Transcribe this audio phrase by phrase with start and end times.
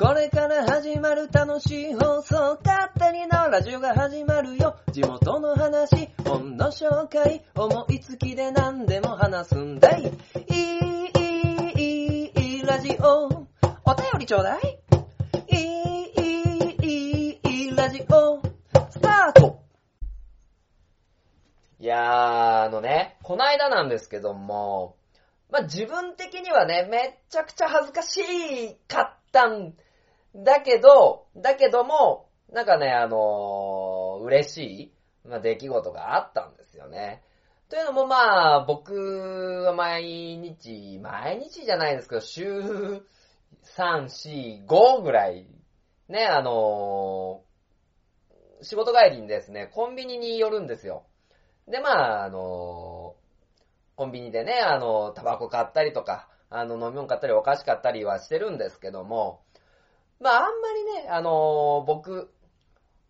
[0.00, 4.78] これから始まる楽しい放送、勝手にのラジオが始まるよ。
[4.90, 10.04] 地元の話、本の紹介、思いつきで何でも話すんだい。
[10.04, 13.26] いい、いい、いい、ラジオ。
[13.26, 14.78] お便りちょうだい。
[15.48, 18.40] いい、いい、いい、ラジオ。
[18.88, 19.60] スタート
[21.78, 24.96] いやー、あのね、こないだなんですけども、
[25.50, 29.74] まあ、自分的にはね、めっちゃくちゃ恥ずかしかったん
[30.34, 34.58] だけど、だけども、なんかね、あのー嬉し
[35.24, 37.22] い、まあ、出来事があったんですよね。
[37.68, 43.02] というのもまあ、僕は毎日、毎日じゃないですけど、週
[43.76, 45.46] 3、4、5ぐらい、
[46.08, 47.50] ね、あのー
[48.62, 51.06] 仕事帰りにですね、コンビニに寄るんですよ。
[51.66, 53.20] で、まあ、あのー
[53.96, 59.42] コンビニでね、あの、タバコ買ったりとか、あの、飲み物買ったりお菓子買ったりはしてるんですけども、
[60.20, 62.30] まあ、あんまりね、あの、僕、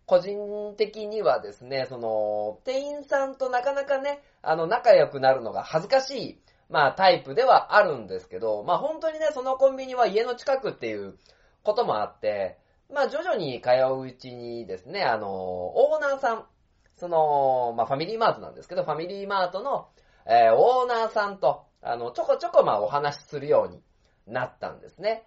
[0.05, 11.17] 個人的にはですね、その、店員さんとなかなかね、あの、仲良くなるのが恥ずかしい、まあ、タイプではあるんですけど、まあ、本当にね、そのコンビニは家の近くっていう
[11.63, 12.57] こともあって、
[12.89, 16.45] まあ、徐々に通ううちにですね、あの、オーナーさん、
[16.95, 19.89] その、まあ、ファミリーマートなんですけど、ファミリーマートの、
[20.25, 23.81] えーオーナーさんと、あの、ちょこちょこまあお話しするように
[24.27, 25.25] なったんですね。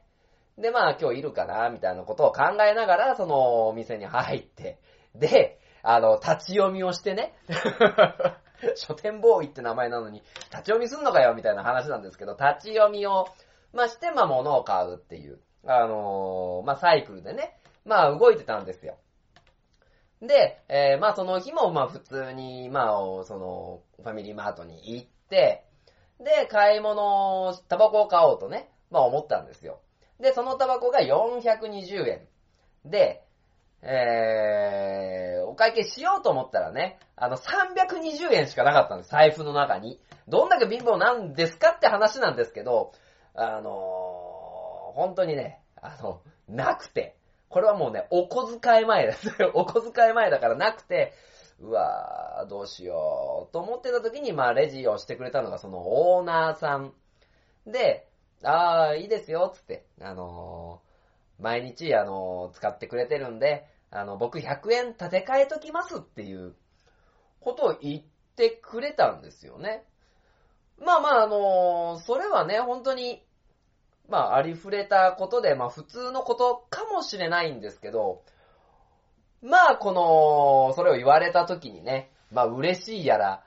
[0.58, 4.78] で、まあ今日いるかな、みたいなことを考えながら、そのお店に入って、
[5.14, 7.34] で、あの、立ち読みをしてね、
[8.76, 13.26] 書店ボーイって名前なのに、立ち読みすんのかよ、みたいな話なんですけど、立ち読みを、
[13.72, 18.96] まあして、まあ物を買うっていう、あのーまあサイクルでね、まあ動いてたんですよ。
[20.22, 25.64] で、えーまあその日もまあ普通に、まあおその、ファミリーマートに行って、
[26.20, 29.80] で、買い物を、タバコを買おうとね、まあ思ったんですよ。
[30.20, 32.26] で、そのタバコが420円。
[32.84, 33.22] で、
[33.82, 40.00] えー、お会計しようと思ったらね、あの、320円しかなかったんです、財布の中に。
[40.28, 42.92] どんだけ貧乏なんですかって話なんですけど、
[43.34, 44.44] あのー
[44.94, 47.16] 本当にね、あの、なくて。
[47.48, 49.28] これはもうね、お小遣い前です。
[49.54, 51.12] お小遣い前だからなくて、
[51.60, 56.92] うわー、どうしよう、と思ってた時に、まあ、レジをしてくれたのが、その、オーナーさん。
[57.66, 58.08] で、
[58.42, 60.94] あー、いいですよ、つって、あのー
[61.42, 66.54] 毎日、あのー使ってくれてるんで、あの、僕100円立て替えときますっていう
[67.40, 68.02] ことを言っ
[68.36, 69.84] てくれたんですよね。
[70.78, 73.24] まあまあ、あのーそれはね、本当に、
[74.08, 78.22] まあ、ありふれたことで、まあ、普通のことかもしれないんですけど、
[79.42, 83.44] まあ、この、それを言われた時にね、まあ、嬉しいやら、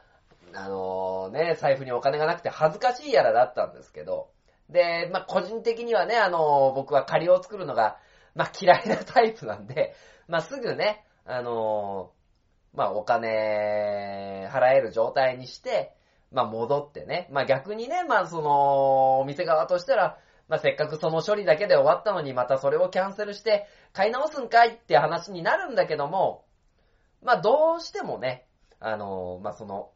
[0.53, 4.29] あのね、財布にお金がなくて恥ずかしいやらだったんですけど、
[4.69, 7.97] で、まあ、個人的にはね、あの僕は借りを作るのが、
[8.35, 9.93] まあ、嫌いなタイプなんで、
[10.27, 12.11] まあ、すぐね、あの
[12.73, 15.95] まあ、お金払える状態にして、
[16.31, 20.17] まあ、戻ってね、まあ、逆にね、まあ、その、お店側としたら、
[20.47, 26.45] まあ、せっかくその処理だけで終わったのに、またそれをキャンセルして、買い直すんかいって話になるんだけども、
[27.23, 28.45] まあ、どうしてもね、
[28.79, 29.91] あの、まあ、その、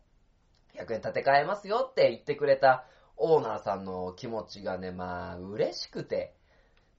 [0.75, 2.85] 100円立て替えますよって言ってくれた
[3.21, 6.35] オーナーさんの気持ちがね、まあ、嬉しくて、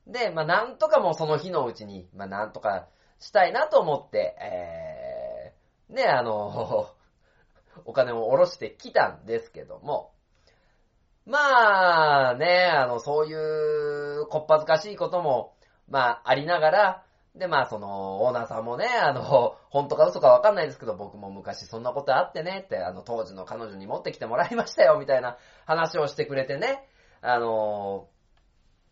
[0.06, 2.88] で、まあ、なんとかもうその日のうちに、まあ、なんとか
[3.18, 6.88] したいなと思って、えー、ね、あの、
[7.84, 10.12] お金を下ろしてきたんですけども、
[11.24, 13.34] まあね、あの、そうい
[14.22, 15.54] う、こっぱずかしいことも、
[15.88, 17.04] まあ、ありながら、
[17.34, 26.86] で、まあ、その、オーナーさんもね、あの、 本当か嘘かわかんないですけど、僕も昔そんなことあってね、って、あの、当時の彼女に持ってきてもらいましたよ、みたいな話をしてくれてね、
[27.22, 28.08] あの、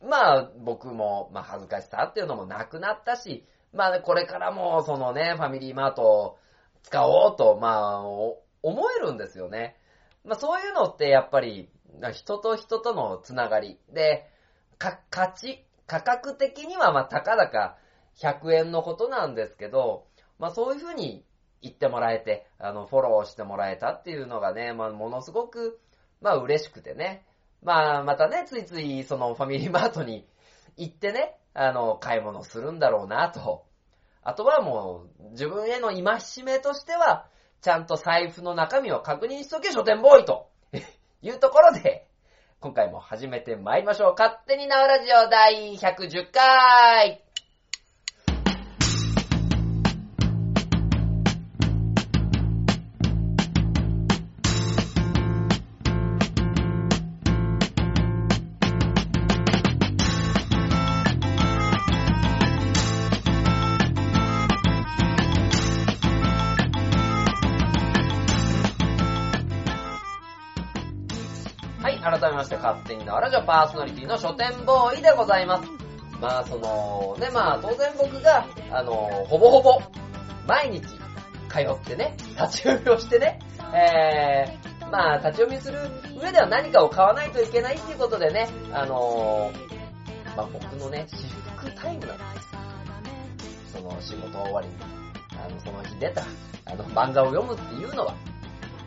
[0.00, 6.38] まあ、僕も、まあ、恥ずかしさっていうのもなくなったし、まあ、これからも、そのね、ファミリーマートを
[6.82, 9.76] 使おうと、まあ、思えるんですよね。
[10.24, 11.70] まあ、そういうのって、やっぱり、
[12.12, 13.78] 人と人とのつながり。
[13.90, 14.30] で、
[14.78, 17.76] か、価値、価格的には、まあ、たかだか
[18.18, 20.06] 100円のことなんですけど、
[20.38, 21.24] まあ、そういうふうに
[21.62, 25.78] 言ってもらえて、あの、フォローしてもらえたっていうのがね、まあ、ものすごく、
[26.20, 27.24] まあ、嬉しくてね。
[27.62, 30.26] まあ、またね、ついつい、その、ファミリーマートに
[30.76, 33.64] 行ってね、あの、買い物するんだろうなと。
[34.22, 37.26] あとはもう、自分への戒めとしては、
[37.60, 40.48] ちゃんと財布の中身を確認しとけ、書店ボーイと
[41.20, 42.06] いうところで、
[42.60, 44.14] 今回も始めて参りましょう。
[44.16, 47.22] 勝手に縄ラジオ第110回
[72.60, 75.68] 勝手になラジオパーソナリティの書店ボーイでございます。
[76.20, 78.92] まあ、その、ね、まあ、当然僕が、あの、
[79.26, 79.80] ほぼほぼ、
[80.46, 83.38] 毎日、通ってね、立ち読みをしてね、
[83.74, 85.78] えー、まあ、立ち読みする
[86.20, 89.50] 上では何かを買わないといけないっていうことでね、あの、
[90.36, 94.74] まあ、僕のね、私服タイムなんですその仕事終わりに、
[95.42, 96.22] あの、その日出た、
[96.66, 98.14] あの、漫画を読むっていうのは、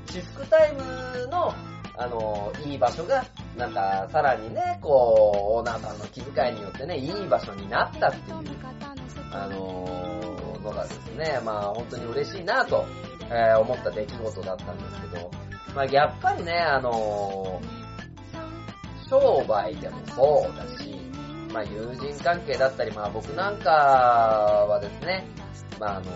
[0.06, 1.54] 私服タイムの、
[1.95, 3.24] あの、いい場所が、
[3.57, 8.38] なんか、さらにね、こう、オーナーさんの気遣いによってね、いい場所になったっていう、
[9.31, 10.13] あの、
[10.63, 12.86] のがですね、まあ、本当に嬉しいなと、
[13.30, 15.31] えー、思った出来事だったんですけど、
[15.75, 17.62] まあ、やっぱりね、あの、
[19.10, 20.95] 商売でもそうだし、
[21.51, 25.25] まあ、友人関係だったり、まあ、僕なんかはですね、
[25.80, 26.12] まあ、あの、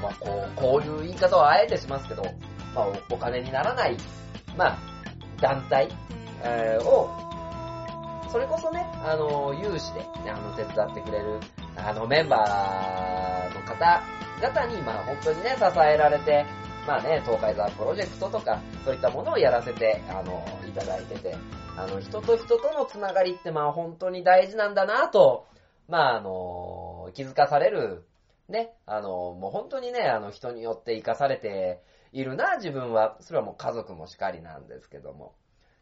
[0.00, 2.22] まあ、こう、こういう言い方をあえてしますけど、
[2.74, 3.96] まあ、お金にならない、
[4.58, 4.78] まあ、
[5.40, 5.88] 団体、
[6.42, 7.08] えー、を、
[8.28, 11.38] それこそね、あの、有志で、あの、手伝ってくれる、
[11.76, 16.44] あの、メンバーの方々に、まあ、本当にね、支えられて、
[16.88, 21.36] まあね、東海沢プロジェクトとか、そういったものをやらせて、あの、いただいてて、
[21.76, 25.46] あの、人と人とのつながりって、まあ、本当に大事なんだなと、
[25.86, 28.04] まあ、あの、気づかされる、
[28.48, 31.80] ね、あの、もう本当にね、あの、人によって生かされて
[32.12, 33.16] いるな、自分は。
[33.20, 35.34] それはもう家族もしかりなんですけども。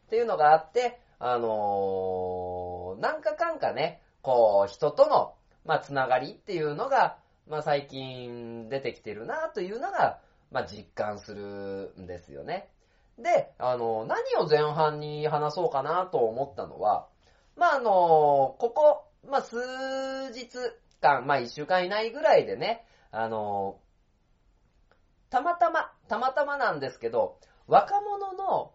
[0.07, 5.33] っていうのがあって、あのー、なんかかんかね、こう、人との、
[5.65, 10.19] まあ、つながりっていうのが、まあ、最近出てきてるな、というのが、
[10.51, 12.69] まあ、実感するんですよね。
[13.17, 17.07] で、あの、何を前半に話そうかなと思ったのは、
[17.55, 19.57] まあ、あの、ここ、まあ、数
[20.33, 20.47] 日
[21.01, 23.79] 間、まあ、一週間以内ぐらいでね、あの、
[25.29, 27.37] たまたま、たまたまなんですけど、
[27.67, 28.71] 若者の、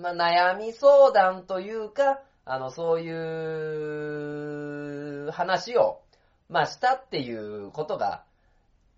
[0.00, 3.10] まあ、悩み相談というか、あの、そうい
[5.28, 6.02] う話を、
[6.48, 8.24] まあ、したっていうことが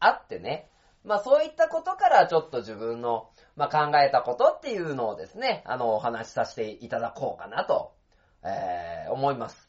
[0.01, 0.69] あってね。
[1.05, 7.93] まあ、そういったことからちょっと自分の、まあ、考えたことっていうのをですね、あの、お話しさせていただこうかなと、
[8.43, 9.66] えー、思います。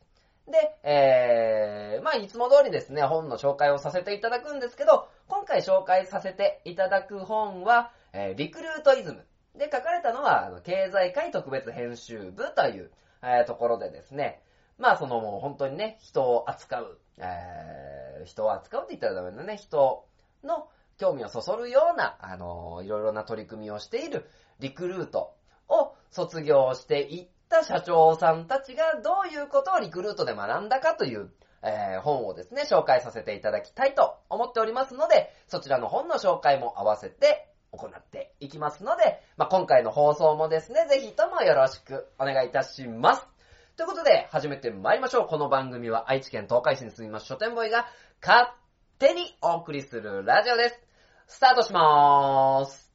[0.48, 9.26] で、えー、まあ、いつも通りですね、本の紹介をさせていただくんですけど、今回紹介させていただく本は、えー、リクルートイズム。
[9.58, 12.92] で、書かれたのは、あの経済界特別編集部という、
[13.22, 14.42] えー、ところでですね、
[14.78, 20.06] まあ、そのもう本当にね、人を扱う、えー、人を扱うって言ったらダメだね、人
[20.44, 24.30] の興味をそそるような、あのー、いろいろな取り組みをしている
[24.60, 25.36] リクルート
[25.68, 31.30] を卒業していった社長さんたちがどういうことをリクルートで学んだかという、
[31.64, 43.28] えー、本をですね、紹介させていただきたいと思っておりますので、そちらの本の紹介も合わせて行っていきますので、まあ、今回の放送もですね、ぜひともよろしくお願いいたします。
[43.76, 45.28] ということで、始めて参りましょう。
[45.28, 47.88] この番組は愛知県東海市に住みます書店ボーイが
[48.26, 48.50] 勝
[48.98, 50.80] 手にお送りするラジオです。
[51.28, 52.87] スタートしまーす。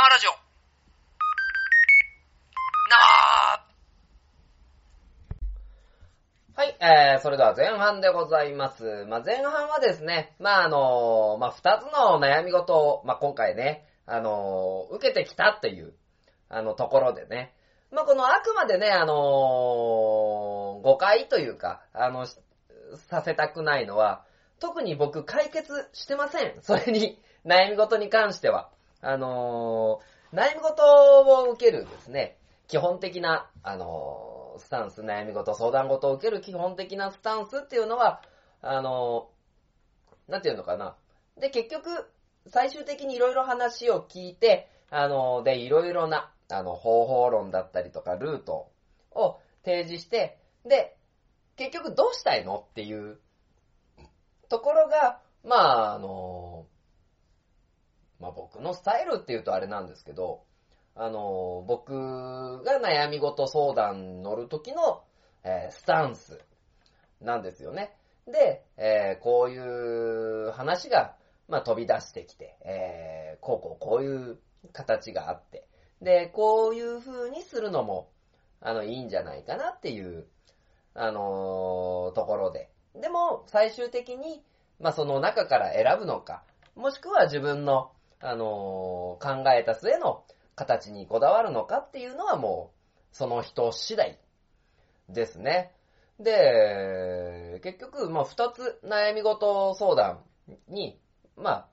[0.00, 0.30] 生ラジオ。
[6.54, 9.04] はい、えー、それでは前半でございます。
[9.10, 15.92] まあ、前半はですね、まあ、あのまあ、二つの悩み事を、まあ、今回ね、あの受けてきたっていう、
[16.48, 17.52] あの、ところでね、
[17.92, 24.24] まあ、このあくまでね、あの誤解というか、あの、させたくないのは、
[24.60, 26.54] 特に僕解決してません。
[26.62, 28.70] それに、悩み事に関しては。
[29.02, 30.82] あのー、悩み事
[31.46, 32.36] を受けるですね、
[32.68, 38.22] 基本的な、あのー、スタンス、悩み事、相談事を受ける基本的なスタンスっていうのは、
[38.62, 40.96] あのー、なんていうのかな。
[41.38, 41.88] で、結局、
[42.46, 48.70] 最終的にいろいろ話を聞いて、あので、いろいろな、あの、方法論だったりとか、ルート
[49.12, 50.96] を提示して、で、
[51.56, 53.18] 結局どうしたいのっていう
[54.48, 56.66] ところが、まあ、あの
[58.20, 60.42] まあ僕のスタイルっていうとあれなんですけど、
[60.94, 65.02] あの、僕が悩み事相談乗る時の、
[65.44, 66.40] えー、スタンス
[67.20, 67.96] なんですよね。
[68.26, 71.16] で、えー、こういう話が、
[71.48, 74.38] まあ、飛び出してきて、えー、こうこうこういう
[74.72, 75.66] 形があって、
[76.02, 78.10] で、こういう風にするのも、
[78.60, 80.26] あの、いいんじゃないかなっていう、
[80.94, 82.70] あのー、ところで。
[82.94, 84.42] でも、最終的に、
[84.78, 86.42] まあ、その中から選ぶのか、
[86.74, 90.24] もしくは自分の、あのー、考えた末の
[90.54, 94.18] 形にこだわるのかっていうのはもう、その人次第
[95.08, 95.72] ですね。
[96.18, 100.20] で、結局、まあ、二つ悩み事相談
[100.68, 101.00] に、
[101.36, 101.68] まあ、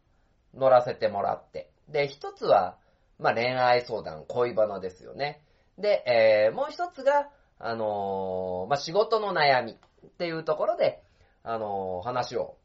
[0.54, 1.70] 乗らせてもらって。
[1.90, 2.78] で、一つは、
[3.20, 5.42] まあ、恋愛相談、恋バナですよね。
[5.78, 11.04] で、えー、もう一つが、あのーまあ、仕事の悩みっていうところで、
[11.44, 12.58] あのー話を、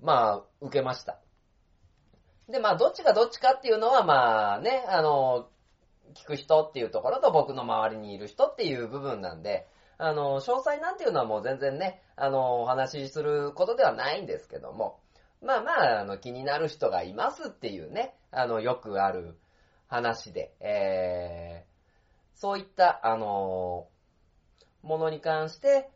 [0.00, 1.18] まあ、受けました。
[2.48, 5.48] で、まあ、どっちがどっちかっていうのは、まあね、あの
[6.14, 9.66] 聞く人っていうところと僕の周りにいる人っていう部分なんで、
[9.98, 15.00] あの詳細なんていうのはもう全然ね、あのお話しすることではないんですけども、
[15.42, 19.38] まあまあ、あの、気になる人がいますっていうね、あの、よくある
[19.86, 23.86] 話で、えー、そういった、あの
[24.82, 25.90] ものに関して、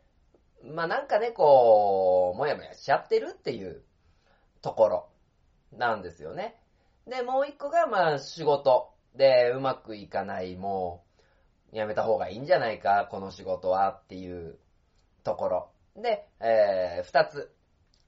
[0.63, 3.83] まあなんかね、こう、もやもやしちゃってるっていう
[4.61, 5.09] ところ。
[5.77, 6.59] なんですよね。
[7.07, 11.03] で、もう一個が、まあ仕事でうまくいかない、も
[11.71, 14.57] う、やめた方がいいんじゃないか、この仕事はっていう
[15.23, 15.71] ところ。
[15.95, 17.53] で、えー、二つ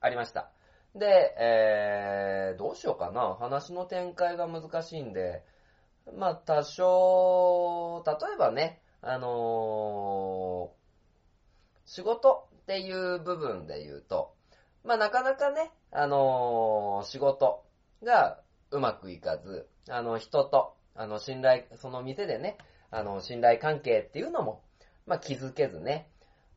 [0.00, 0.50] ありました。
[0.94, 3.34] で、えー、どうしようかな。
[3.34, 5.44] 話の展開が難しいんで、
[6.16, 10.86] まあ、多少、例えばね、あのー
[11.86, 14.34] 仕事っていう部分で言うと、
[14.86, 17.64] まあ、なかなかね、あのー仕事
[18.04, 18.38] が
[18.70, 22.56] うまくいかず、あの、人と、あの、信頼、その店でね、
[22.90, 24.62] あの、信頼関係っていうのも、
[25.06, 26.08] まあ、気づけずね、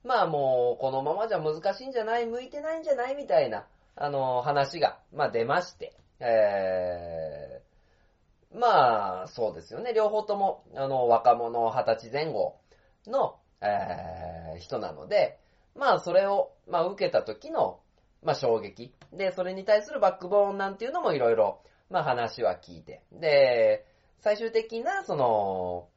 [0.04, 9.92] まあもう、このままじゃ難しいんじゃない向いてないんじゃないみたいな、あの、話が、まあ出まして、えー、まあ、そうですよね。
[9.94, 12.60] 両方とも、あの、若者二十歳前後
[13.08, 15.40] の、えー、人なので、
[15.76, 17.80] まあそれを、まあ受けた時の、
[18.24, 18.94] まあ衝撃。
[19.14, 23.04] で、それに対するバックボーンなんていうのもいろいろ、まあ話は聞いて。
[23.12, 23.86] で、
[24.20, 25.90] 最終的な、その、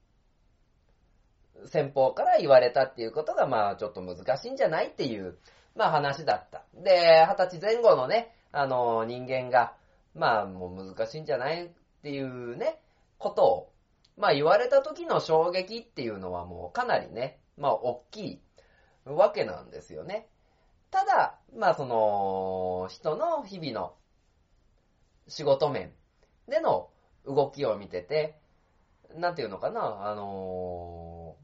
[1.67, 5.38] 先方から言われたっていうことが、まあ、ちょっと難しいんじゃないっていう、
[5.75, 6.64] まあ話だった。
[6.75, 9.75] で、二十歳前後のね、あの、人間が、
[10.14, 11.71] まあ、もう難しいんじゃないっ
[12.02, 12.79] ていうね、
[13.19, 13.73] ことを、
[14.17, 18.43] まあ言われた時の衝撃っていうのはもうかなりね、まあ大きい
[19.07, 20.29] わけなんですよね。
[20.93, 23.95] ただ、まあその、人の日々の
[25.27, 25.93] 仕事面
[26.47, 26.91] での
[27.27, 28.39] 動きを見てて、
[29.17, 31.37] なんていうのかな、あの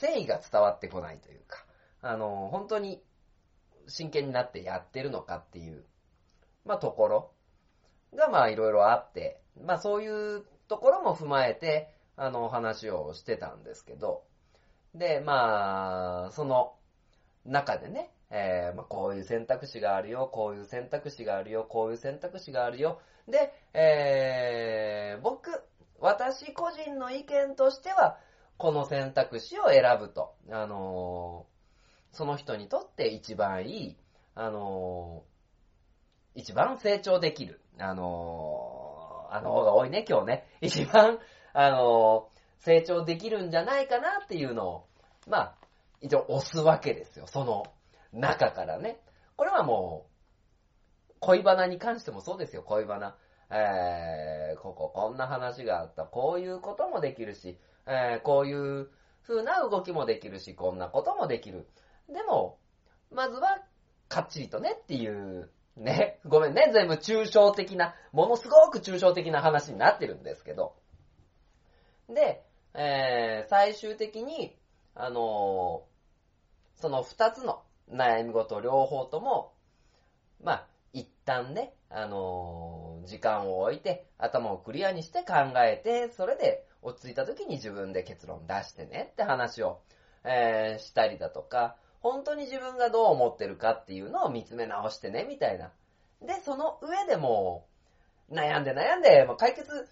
[0.00, 1.64] 誠意が伝わってこないというか、
[2.02, 3.02] あの本当に
[3.88, 5.84] 真剣になってやってるのかっていう、
[6.64, 7.32] まあところ
[8.14, 14.24] がまあいろいろあって、まあそういうところも踏まえて、あの話をしてたんですけど、
[14.94, 16.74] で、まあ、その
[17.44, 23.00] 中でね、えーまあ、こういう選択肢があるよ、こういう選択肢があるよ、こういう選択肢があるよ。
[23.28, 25.62] で、えー僕、
[26.00, 28.18] 私個人の意見としては、
[28.56, 31.54] この選択肢を選ぶと、あのー
[32.16, 33.96] その人にとって一番いい、
[34.34, 40.48] あのー一番成長できる、あのーあの方が多いね、今日ね。
[40.60, 41.20] 一番、
[41.52, 44.84] あの成長できるんじゃないかなっていうのを、
[45.28, 45.54] まあ、
[46.00, 47.64] 一応押すわけですよ、その
[48.14, 49.00] 中からね。
[49.36, 50.06] これはも
[51.10, 53.16] う、恋バナに関してもそうですよ、恋バナ。
[53.50, 56.04] えー、こここんな話があった。
[56.04, 58.88] こういうこともできるし、えー、こういう
[59.26, 61.66] 風な動きもできるし、こんなこともできる。
[62.08, 62.58] でも、
[63.10, 63.62] まずは、
[64.08, 70.76] かっちりとねっていう、ね、ごめんね、全部抽象的な、ものすごく抽象的な話になってるんですけど。
[72.08, 72.44] で、
[72.74, 74.56] えー、最終的に、
[74.94, 75.94] あのー
[76.80, 79.52] その二つの悩み事両方とも、
[80.42, 89.80] まあ、一旦ね、あのー時間を置いて、頭をクリアにして考えて、それで落ち着いた時に自分で結論出してねって話を、
[90.24, 95.70] えーしたりだとか、本当に自分がどう思ってるかっていうのを見つめ直してね、みたいな。
[96.22, 97.66] で、その上でも、
[98.30, 99.88] 悩んで悩んで、まあ解決、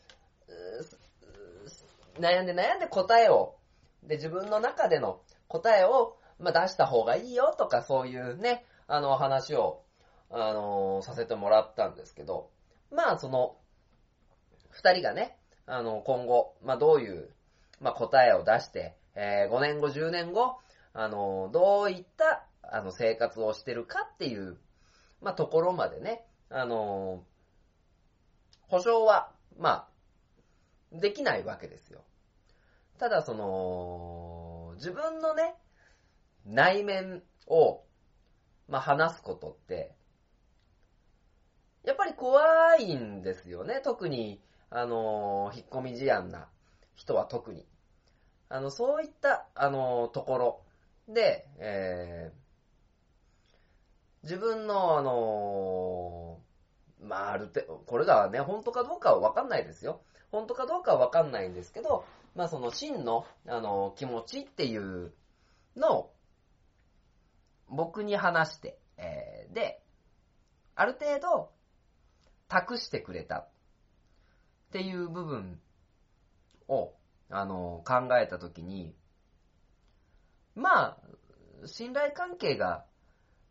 [2.18, 3.56] 悩んで悩んで答えを、
[4.02, 9.82] で、自分の中での答えを、まあ、出した方がいいよとか、そういうね、あの、話を、
[10.34, 12.50] あのさせてもらったんですけど、
[12.90, 13.56] まあ、その、
[14.70, 17.30] 二人がね、あの、今後、まあ、どういう、
[17.80, 20.56] まあ、答えを出して、えー5年後、10年後、
[20.94, 24.56] あの、どういった、あの、生活をしてるかっていう、
[25.20, 27.22] まあ、ところまでね、あの、
[28.68, 29.88] 保証は、ま
[30.92, 32.04] あ、できないわけですよ。
[32.98, 35.54] ただ、その、自分のね、
[36.46, 37.82] 内面を、
[38.68, 39.94] まあ、話すことって、
[41.84, 43.80] やっぱり怖いんですよね。
[43.82, 46.48] 特に、あの、引っ込み思案な
[46.94, 47.66] 人は特に。
[48.48, 50.62] あの、そういった、あの、ところ
[51.08, 52.42] で、えー
[54.22, 56.40] 自分の、あの、
[57.00, 60.00] まあ、ある程度、これがね、本当かどうかはわかんないですよ。
[60.30, 65.12] 本当かどうかはわかんないんですけど、まあその真の、あの、気持ちっていう
[65.76, 66.11] のを、
[67.72, 69.82] 僕に話して、えー、で、
[70.74, 71.50] ある程度、
[72.48, 73.48] 託してくれたっ
[74.72, 75.58] ていう部分
[76.68, 76.92] を、
[77.30, 78.94] あの、考えたときに、
[80.54, 80.98] まあ、
[81.64, 82.84] 信頼関係が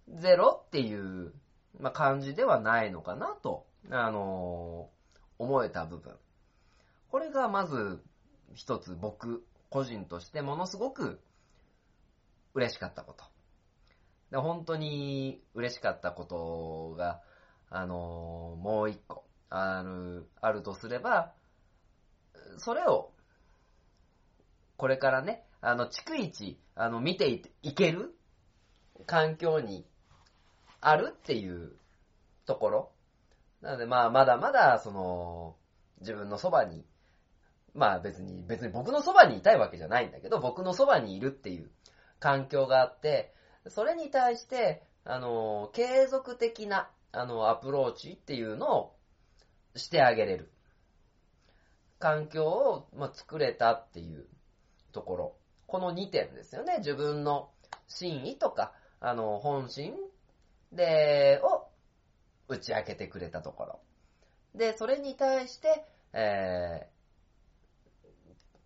[0.07, 1.33] ゼロっていう、
[1.79, 4.91] まあ、感じではないのかなと、あの、
[5.39, 6.15] 思えた部分。
[7.09, 8.03] これがまず
[8.53, 11.19] 一つ僕個人としてものすごく
[12.53, 13.30] 嬉しかったこと。
[14.31, 17.21] で本当に嬉しかったことが、
[17.69, 21.33] あのもう一個ある、あるとすれば、
[22.57, 23.11] それを、
[24.77, 28.15] これからね、あの、逐一、あの、見ていいける
[29.05, 29.85] 環境に
[30.79, 31.73] あるっていう
[32.45, 32.91] ところ。
[33.61, 35.55] なので、まあ、まだまだ、その、
[35.99, 36.83] 自分のそばに
[37.73, 41.69] まあ別に、別に僕のそばにいたいわけじゃないんだけど、僕のそばにいるっていう
[42.19, 43.33] 環境があって、
[43.67, 48.95] それに対して、あの、継続的な、あの、アプローチっていうのを
[49.75, 50.51] してあげれる。
[51.99, 54.27] 環境を、まあ、作れたっていう
[54.91, 55.35] ところ。
[55.67, 56.77] この2点ですよね。
[56.79, 57.51] 自分の
[57.87, 59.93] 真意とか、あの、本心
[60.71, 61.67] で、を
[62.47, 63.79] 打ち明けてくれたところ。
[64.55, 66.89] で、それに対して、え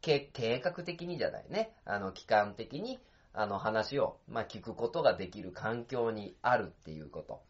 [0.01, 2.99] ー、計画的にじゃないね、あの、期間的に、
[3.35, 7.43] あの、話を、まあ、聞くことができる環境にあるっていうこと。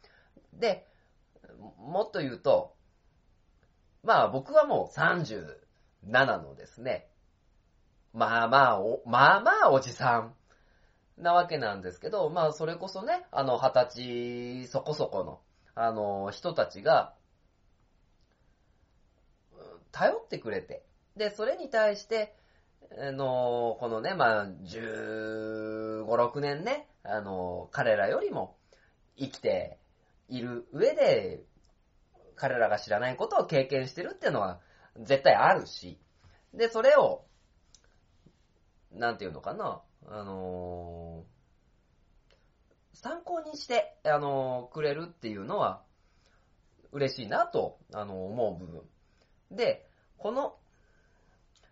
[0.53, 0.85] で、
[1.77, 2.75] もっと言うと、
[4.03, 7.07] まあ、僕はもう37のですね、
[8.13, 10.33] まあまあ、お、まあまあおじさん
[11.17, 13.85] なわけなんですけど、まあ、それこそね、あの、二十
[14.63, 15.39] 歳そこそこの、
[15.75, 17.13] あの、人たちが、
[19.91, 20.83] 頼ってくれて、
[21.15, 22.35] で、それに対して、
[23.11, 28.57] の、このね、まあ、15、6年ね、あの、彼らよりも
[29.17, 29.77] 生きて
[30.29, 31.43] いる上で、
[32.35, 34.59] 彼らが知らないことを経験してるっていうのは
[34.99, 35.99] 絶対あるし、
[36.53, 37.25] で、それを、
[38.91, 41.23] なんていうのかな、あの
[42.93, 45.81] 参考にして、あのくれるっていうのは、
[46.91, 48.81] 嬉しいなと、あの思う部分。
[49.51, 49.85] で、
[50.17, 50.55] この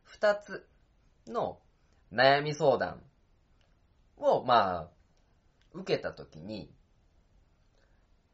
[0.03, 0.67] 二つ
[1.27, 1.59] の
[2.11, 3.01] 悩み相談
[4.17, 4.89] を、まあ、
[5.73, 6.71] 受けたときに、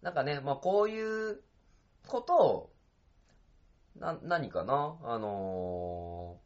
[0.01, 1.41] なんかね、まあこういう
[2.07, 2.71] ことを、
[3.97, 4.97] な、何かな？
[5.03, 6.37] あの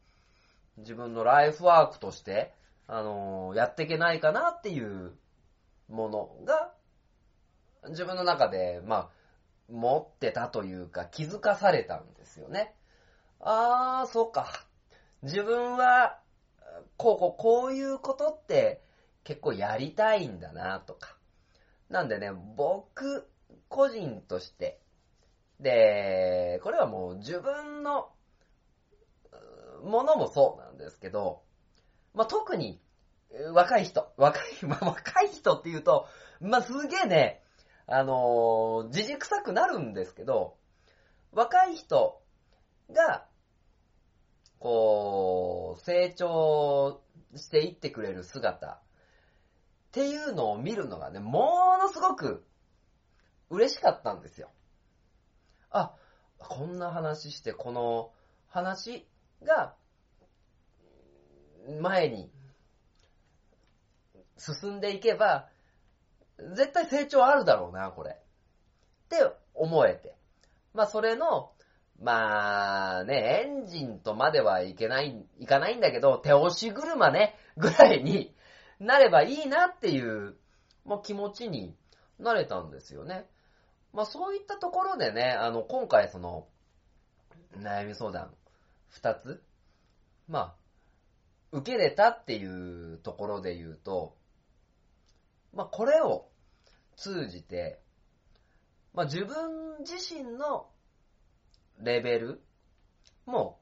[0.77, 2.53] ー、自分のライフワークとして、
[2.87, 5.13] あのー、やっていけないかなっていう
[5.87, 6.73] ものが、
[7.89, 9.09] 自分の中で、まあ、
[9.71, 12.75] 持ってたというか気づかされたんですよね。
[13.39, 14.47] あー、そうか。
[15.21, 16.19] 自分は
[16.97, 18.81] こうこう、こういうことって
[19.23, 21.17] 結構やりたいんだなとか。
[21.89, 23.29] なんでね、僕
[23.69, 24.79] 個人として、
[25.59, 28.11] で、これはもう自分の
[29.83, 31.43] ものもそうなんですけど、
[32.13, 32.81] まあ、特に
[33.53, 36.07] 若い人、若い、 まあ、若い人っていうと、
[36.39, 37.43] まあ、すげえね、
[37.87, 40.57] あのー、自軸臭くなるんですけど、
[41.31, 42.21] 若い人
[42.91, 43.25] が、
[44.63, 47.01] こう、成長
[47.35, 48.79] していってくれる姿っ
[49.91, 52.45] ていうのを見るのがね、ものすごく
[53.49, 54.49] 嬉しかったんですよ。
[55.69, 55.93] あ、
[56.37, 58.13] こんな話して、この
[58.47, 59.05] 話
[59.43, 59.75] が
[61.81, 62.31] 前に
[64.37, 65.49] 進んでいけば、
[66.55, 68.11] 絶対成長あるだろうな、これ。
[68.11, 70.15] って思えて。
[70.73, 71.51] まあ、それの
[72.01, 78.35] まあね、エンジンとまではいけない、いかないんだけど、手押し車ね、ぐらいに
[78.79, 80.35] なればいいなっていう、
[80.85, 81.75] まあ、気持ちに
[82.19, 83.25] なれたんですよね。
[83.93, 86.47] まあそういったところでね、あの、今回その、
[87.57, 88.33] 悩み相談
[88.89, 89.43] 二つ、
[90.27, 90.55] まあ、
[91.51, 92.45] 受けれたってい
[92.93, 94.17] うところで言うと、
[95.53, 96.29] まあこれを
[96.95, 97.79] 通じて、
[98.93, 100.67] まあ自分自身の
[101.81, 102.41] レベル
[103.25, 103.59] も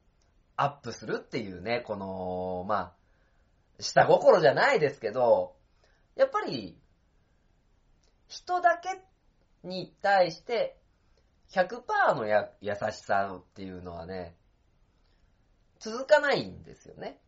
[0.56, 2.93] アップするっていうね、この、まあ、
[3.80, 5.56] 下心じゃないですけど、
[6.15, 6.78] やっぱり、
[8.28, 9.02] 人だけ
[9.67, 10.78] に対して
[11.52, 14.36] 100%のや優しさっていうのはね、
[15.80, 17.19] 続かないんですよね。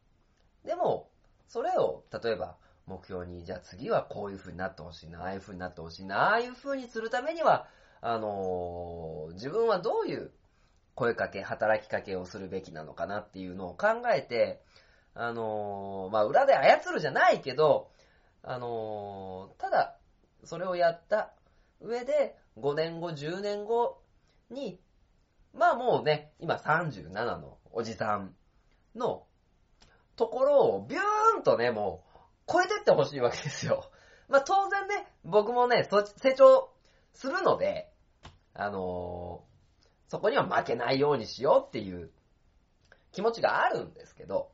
[0.63, 1.09] でも、
[1.47, 7.67] それを、例えば、目標に、じゃあ次はこういう風になってほしいな、ああいう風になってほしいな、ああいう風にするためには、
[8.01, 10.31] あのー自分はどういう
[10.95, 14.61] 声かけ、働きかけをするべきなのかなっていうのを考えて、
[15.15, 17.89] あのーまあ、裏で操るじゃないけど、
[18.41, 19.97] あのーただ、
[20.43, 21.33] それをやった
[21.79, 24.01] 上で、5年後、10年後
[24.49, 24.79] に、
[25.53, 28.35] まあもうね、今37のおじさん
[28.95, 29.23] の
[30.15, 32.03] ところをビューンとね、も
[32.47, 33.89] う超えてってほしいわけですよ。
[34.29, 36.71] まあ当然ね、僕もね、成長
[37.13, 37.91] するので、
[38.53, 39.52] あのー
[40.13, 42.11] そこには負けないようにしようっていう
[43.13, 44.51] 気持ちがあるんですけど、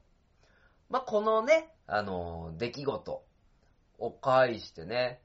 [0.89, 3.23] まあこのね、あの出来事
[3.97, 5.19] を介してね、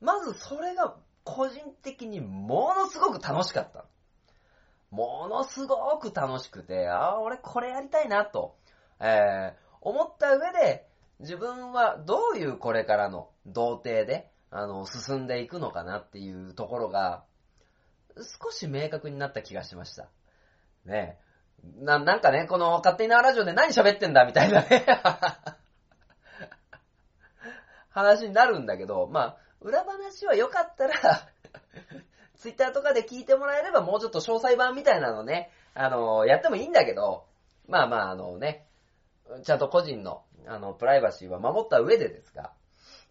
[0.00, 3.86] まずそれが個人的にものすごく楽しかった。
[4.92, 8.54] ものすごく楽しくて、ああ、俺これやりたいなと、
[9.00, 10.86] えー、思った上で、
[11.18, 17.24] 自分はどういうこれからの童貞で、あの、進んでいくのかなっていうところが、
[18.16, 20.08] 少し明確になった気がしました。
[20.84, 21.84] ねえ。
[21.84, 24.86] な、なんかね、この勝手になラジオで何喋ってんだみたいなね。
[27.90, 30.92] 話になるんだけど、まあ、裏話はよかったら、
[32.36, 37.24] ツイッターとかで聞いてもらえればもうちょっと詳細版みたいなのね、あの、やってもいいんだけど、
[37.66, 38.66] まあまあ、あのね、
[39.44, 42.52] ちゃんと個人の、あの、プライバシーは守った上でですが、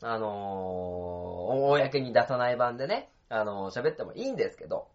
[0.01, 4.87] あのー公に出さない版でね、あのー喋ってもいいんですけど、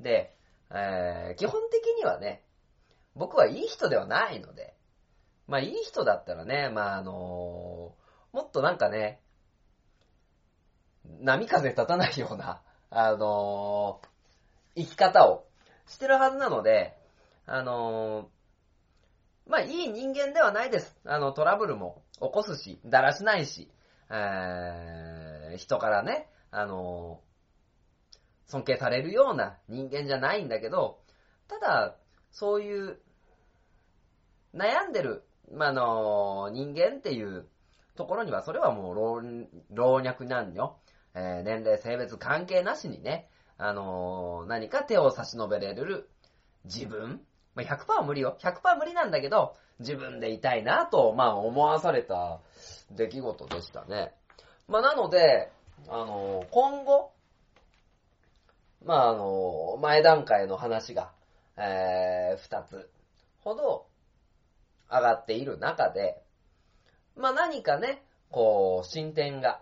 [0.00, 0.34] で、
[0.70, 2.42] えー基本的にはね、
[3.14, 4.74] 僕はいい人ではないので、
[5.46, 9.20] まあいい人だったらね、まああのーもっとなんかね、
[11.20, 14.08] 波風立たないような、あのー
[14.76, 15.44] 生き方を
[15.86, 16.96] してるはずなので、
[17.46, 20.96] あのーまあいい人間ではないです。
[21.04, 23.68] あの、トラブルも起こすし、だらしないし、
[24.10, 27.20] えー人からね、あの
[28.50, 30.98] 尊敬されるような人間じゃないんだけど、
[31.48, 31.96] ただ、
[32.32, 32.98] そういう、
[34.54, 37.46] 悩んでる、まあ、の人間っていう
[37.96, 40.76] ところには、それはもう老、若男女、
[41.14, 46.08] えー年齢、性別関係なしにね、あのー何か手を差し伸べれる
[46.64, 47.20] 自分、
[47.54, 48.36] まあ、100%無理よ。
[48.40, 52.40] 100%無理なんだけど、自分でいたいなと、まあ思わされた
[52.90, 54.12] 出来事でしたね。
[54.68, 55.52] まあなので、
[55.88, 57.12] あのー今後、
[58.84, 61.12] まああの前段階の話が、
[61.56, 62.90] えー、二つ
[63.40, 63.86] ほど
[64.90, 66.22] 上がっている中で、
[67.16, 69.60] まあ何かね、こう、進展が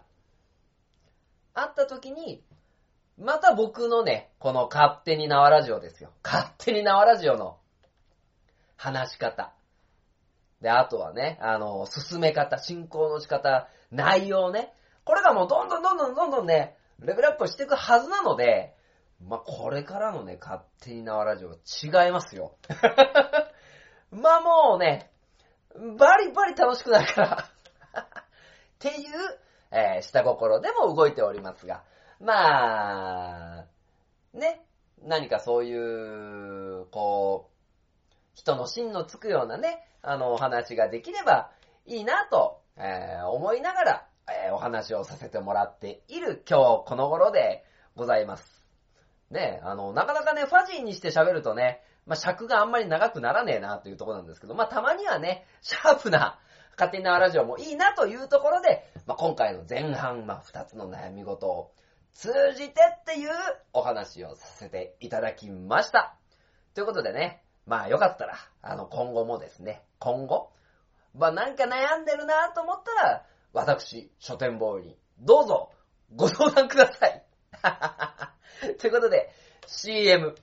[1.55, 2.43] あった時に、
[3.19, 6.13] また僕のね、この勝手に縄ラジオですよ。
[6.23, 7.59] 勝手に縄ラジオの
[8.77, 9.53] 話し方。
[10.61, 14.73] で、あとはね、あの、進め方、進行の仕方、内容ね。
[15.05, 18.75] これがもうどんどんどんどんどんどんね、レベルアップしていくはずなので、
[19.21, 21.57] まあ、これからのね、勝手に縄ラジオは
[22.05, 22.57] 違いますよ。
[24.11, 25.11] まあもうね、
[25.99, 27.37] バリバリ楽しくなるから。
[27.45, 31.83] っていう、えー下心でも動いておりますが、
[32.21, 33.67] まあ、
[34.33, 34.65] ね、
[35.03, 37.57] 何かそういう、こう、
[38.35, 41.51] 人の芯のつくようなね、あの、お話ができれば
[41.87, 47.65] いいなと、えー思いながら、えーお話をさせてもらっている今日この頃で
[47.97, 48.68] ございます。
[49.31, 56.39] ね、あの、なかなかね、ファジーにして喋るとね、まあ、尺があんまり長くならねえなというところなんですけど、まあ、たまにはね、シャープな、
[56.79, 61.73] 勝手に縄ラジオもいいなというところで、まあ、今回の前半、まあ、二つの悩み事を
[62.13, 63.31] 通じてっていう
[63.73, 66.17] お話をさせていただきました。
[66.75, 70.51] ということでね、まあよかったら、あの、今後もですね、今後、
[71.15, 75.71] まあなんか悩んでるなと思ったら、私、書店ボーイに、どうぞ、
[76.15, 77.25] ご相談ください。
[77.63, 78.15] ははは
[78.79, 79.31] ということで、
[79.67, 80.35] CM。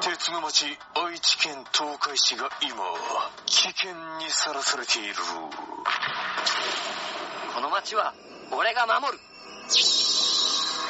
[0.00, 2.74] 鉄の町愛知県東海市が今
[3.44, 5.14] 危険にさらされている。
[7.54, 8.14] この街は
[8.50, 9.18] 俺が守る。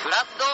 [0.02, 0.44] フラッド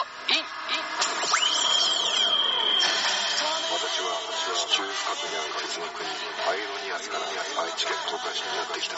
[3.93, 4.09] 私は
[4.57, 7.29] 地中深くにある鉄の国アイロニアスから
[7.61, 8.97] 愛知県東海市にやってきた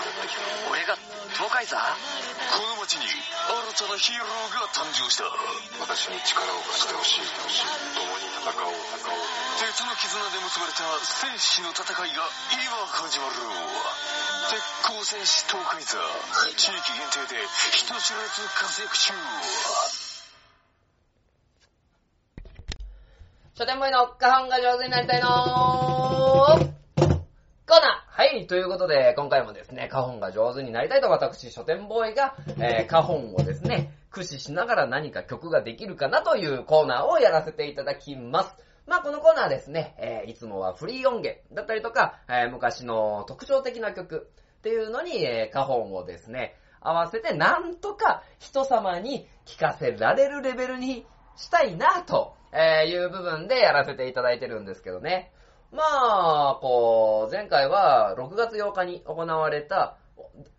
[0.72, 0.96] 俺が
[1.36, 5.28] 東海座この町に新たなヒーローが誕生した
[5.84, 8.80] 私に力を貸してほしい共に戦おう
[9.60, 13.52] 鉄の絆で結ばれた戦士の戦いが今始まる
[14.48, 16.00] 鉄鋼戦士東海座
[16.56, 17.44] 地域限定で
[17.76, 19.12] 人知れず活躍中
[23.58, 38.54] 書店ボーイの花本が上手になりたいのコーナーはい、ということで、今回もですね、花本が上手になりたいと私、書店ボーイが、えー、花本をですね、駆使しながら何か曲ができるかなというコーナーをやらせていただきます。
[38.88, 51.06] まあ、このコーナーですね、えー、いつもはフリー音源だったりとか、えー、昔の特徴的な曲っていうのに、えー、花本をですね、合わせてなんとか人様に聴かせられるレベルに
[51.38, 55.34] したいなとえー、いう部分でやらせていただいてるんですけどね。
[55.74, 55.84] ま
[56.52, 59.98] あ、こう、前回は6月8日に行われた、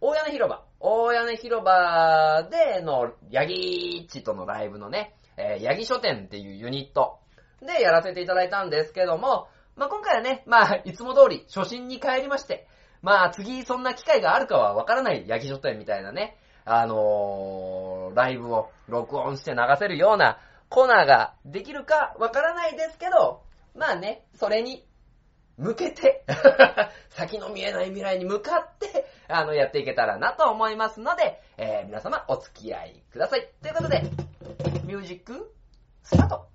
[0.02, 0.62] 大屋根広場。
[0.78, 7.18] 大屋根広場での、ヤギーチとのライブのね、えー、ヤギ書店っていうユニット
[7.62, 12.66] でやらせていただいたんですけども、まあ、今回はね、まあ、いつも通り初心に帰りまして、
[13.02, 23.42] まあ、次そんな機会があるかはわからないヤギ書店みたいなね、あのー、ライブを録音して流せるような、コーナーができるかわからないですけど、
[23.74, 24.86] まあね、それに
[25.56, 26.24] 向けて
[27.10, 33.48] 先の見えない未来に向かって、あの、やっていけたらなと思いますので、えー、皆様お付き合いください。
[33.62, 34.02] ということで、
[34.84, 35.54] ミュージック、
[36.02, 36.48] スタート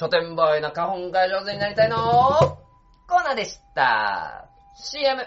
[0.00, 1.98] 書店ボーイの花本が上手になりたいの
[3.06, 4.48] コーナーでした。
[4.74, 5.20] CM。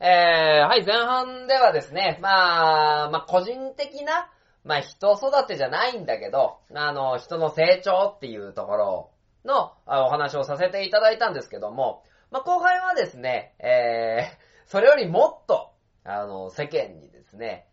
[0.00, 4.32] えー、はい、前半ではですね、まあ、まあ、個人的な、
[4.64, 9.10] まあ、人育てじゃないんだけど、あの、人の成長っていうところ
[9.44, 17.68] のお話をさせていただいたんですけども、まあ、後輩はですね、えー、それよりもっと、あの、世間にですね、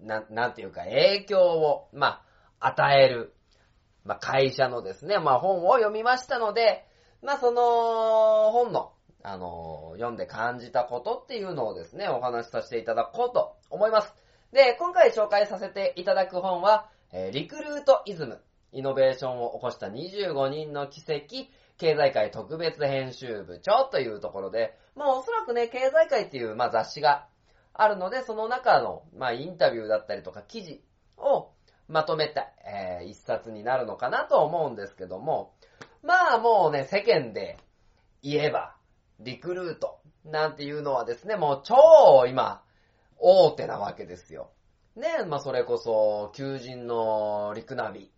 [0.00, 2.22] な、なんていうか、影響を、ま
[2.60, 3.34] あ、与える、
[4.04, 6.86] まあ、会社のですね、まあ、本を読みましたので、
[7.22, 8.92] まあ、その、本の、
[9.24, 14.14] あの、読んで感じたことっていうのをですね、お話しさせていただこうと思います。
[14.52, 27.28] で、今回紹介させていただく本は、えーリクルートイズム、イノベーションを起こした25人の奇跡、経済界特別編集部長というところで、まあおそらくね、経済界っていう、まあ、雑誌が
[27.72, 30.82] あるので、その中の、まあインタビューだったりとか記事
[31.16, 31.52] を
[31.86, 35.54] まとめた、えー一冊になるのかなと思うんですけども、
[36.02, 37.58] まあもうね、世間で
[38.22, 38.74] 言えば、
[39.20, 42.62] リクルートなんていうのはですね、もう超今、
[43.18, 44.50] 大手なわけですよ。
[44.96, 48.10] ね、まあそれこそ、求人のリクナビ。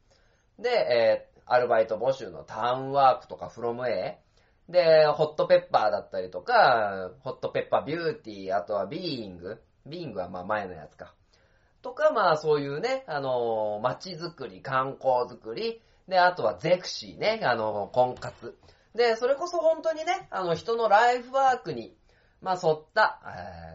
[0.58, 4.20] で、えーアルバイト募集のタウンワークとかフロム A。
[4.68, 9.60] で、ホットペッパーだったりとか、ホットペッパービューティー、あとはビーイング。
[9.84, 11.12] ビーイングはまあ前のやつか。
[11.82, 18.56] とか、まあそういうね、あのー街づくり、観光づくり、で、あとはゼクシーね、あの婚活。
[18.94, 21.96] で、それこそ本当にね、あの人のライフワークに、
[22.40, 23.20] まあ沿った、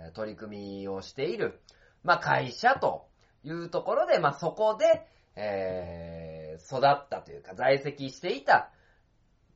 [0.08, 1.60] えー取り組みをしている、
[2.04, 3.10] まあ会社と
[3.44, 6.25] いうところで、まあそこで、えー
[6.56, 8.72] 育ったというか在籍していた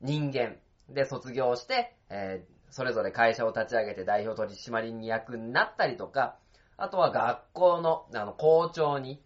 [0.00, 0.56] 人間
[0.88, 6.36] で、卒業して、えーそれぞれ会社を立ち上げて代表取締役になったりとか、
[6.76, 9.20] あとは学校の、あの、校長に、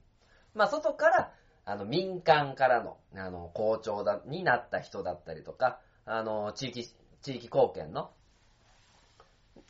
[0.55, 1.33] まあ、外から、
[1.67, 6.85] あの、民間からの、あの、校長だ、になった人だったりとか、あの、地域、
[7.23, 8.11] 地域貢献の、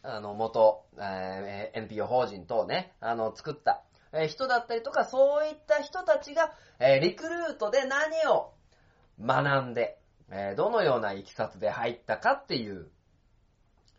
[0.02, 3.82] あの、元、えー NPO 法人等ね、あの、作った、
[4.14, 8.52] え人だったりとか、そういった人たちが、えリクルートで何を
[9.20, 9.98] 学んで、
[10.30, 12.90] えどのような行きさつで入ったかっていう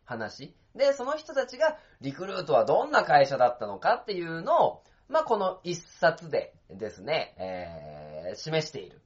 [0.05, 0.55] 話。
[0.75, 9.01] で、その人たちがリクルートはどんな会社だったのかっていうのを、まあ、この一冊でですね、えー示している、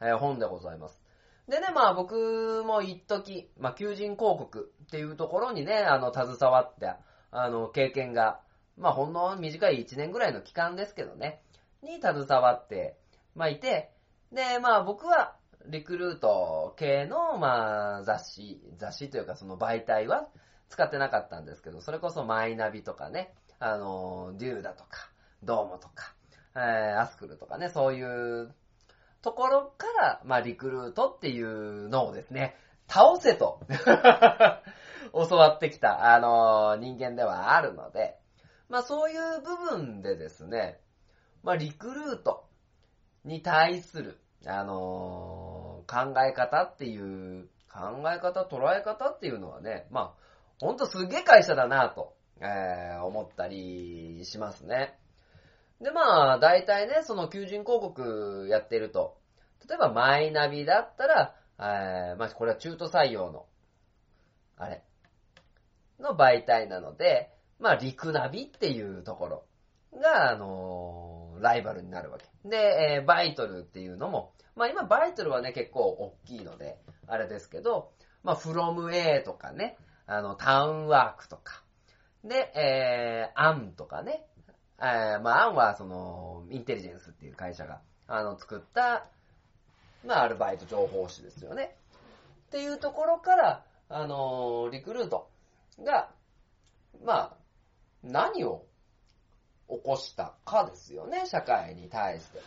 [0.00, 1.02] えー本でございます。
[1.48, 6.92] でね、まあ僕も一時、まあ求人広告っていうところにね、あの、携わって、
[7.32, 8.40] あの、経験が、
[8.76, 11.42] まあほんの短い1年ぐらいの期間ですけどね、
[11.82, 12.96] に携わって、
[13.34, 13.92] まあいて、
[14.32, 20.28] で、まあ僕は、リクルート系の、まあ雑誌、雑誌というかその媒体は
[20.70, 25.10] 使ってなかったんですけど、それこそマイナビとかね、あの、デューダとか、
[25.42, 26.14] ドーモとか、
[26.54, 28.54] えーアスクルとかね、そういう
[29.22, 32.56] ところから、まあ、リクルートっていうのをですね、
[32.88, 33.60] 倒せと、
[35.12, 38.18] 教わってきた、あの、人間ではあるので、
[38.70, 40.80] まあ、そういう部分でですね、
[41.42, 42.44] まあ、リクルート
[43.24, 50.20] に対する、あの考え方っていう、考え方、捉え方っていうのはね、まあ、
[50.60, 54.96] ほんとすげえ会社だなと、えー思ったりしますね。
[55.80, 59.16] で、まあ、大体ね、その求人広告やってると、
[59.68, 63.46] 例えばマイナビだったら、えーまあ、これは中途採用の、
[64.56, 64.84] あれ、
[65.98, 67.30] の媒体なので、
[67.60, 69.44] まあ、リクナビっていうところ
[70.00, 72.48] が、あのーライバルになるわけ。
[72.48, 72.56] で、
[72.96, 77.92] えーバイトルっていうのも、まあ今バイトルはね、結構大きいので、あれですけど、
[78.22, 81.62] まあ、フロム A とかね、あの、タウンワークとか、
[82.24, 84.26] で、えー、アンとかね、
[84.78, 89.06] えー、まあ、アンはその、インテリジェンスっていう会社が、あの、作った、
[90.04, 91.76] まあ、アルバイト情報誌ですよね。
[92.48, 95.30] っていうところから、あのーリクルート
[95.82, 96.10] が、
[97.04, 97.36] まあ、
[98.02, 98.64] 何を
[99.68, 102.40] 起こしたかですよね、社会に対して。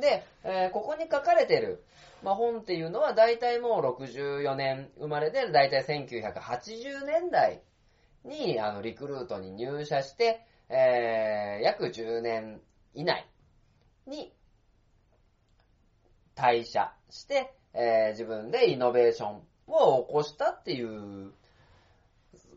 [0.00, 1.82] で、えーここに書かれてる、
[2.22, 7.62] まあ、本っていうのは大体もう64年生まれで、大体1980年代
[8.24, 12.60] にあのリクルートに入社して、えー約10年
[12.94, 13.26] 以内
[14.06, 14.32] に
[16.34, 21.32] 退社して、えー自分でイノベーションを起こしたっていう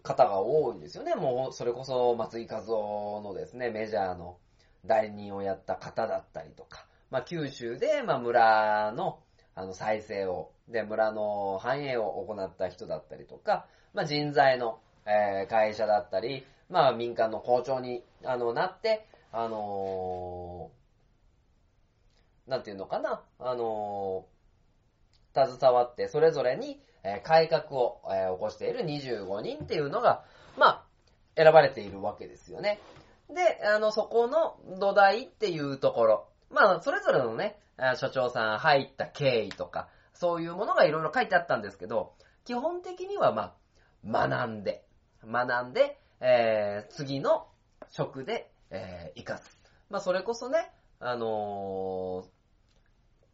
[0.04, 1.16] 方が多いんですよね。
[1.16, 4.38] もう、それこそ松井和夫のですね、メジャーの
[4.86, 9.20] 代理人をやった方だったりとか、まあ、九州で、まあ、村の、
[9.56, 20.80] あの、再生を、で、村の繁栄を行った人だったりとか、まあ、人材の、えー会社だったり、まあ、民間の校長に、あの、なって、あのー
[22.50, 24.40] なんていうのかな、あのー
[25.34, 30.24] 携わって、それぞれに、え改革を、え起こしている25人っていうのが、
[30.58, 30.86] まあ、
[31.36, 32.80] 選ばれているわけですよね。
[33.30, 37.60] で、あの、そこの土台っていうところ、まあ、それぞれのね、
[37.98, 43.56] 所長さん入った経緯とか、そういうものがいろいろ書いてあったんですけど、基本的にはま
[44.24, 44.84] あ、学んで、
[45.24, 47.48] 学んで、えー次の
[47.92, 49.60] 職で、えー生かす。
[49.90, 52.30] まあ、それこそね、あのー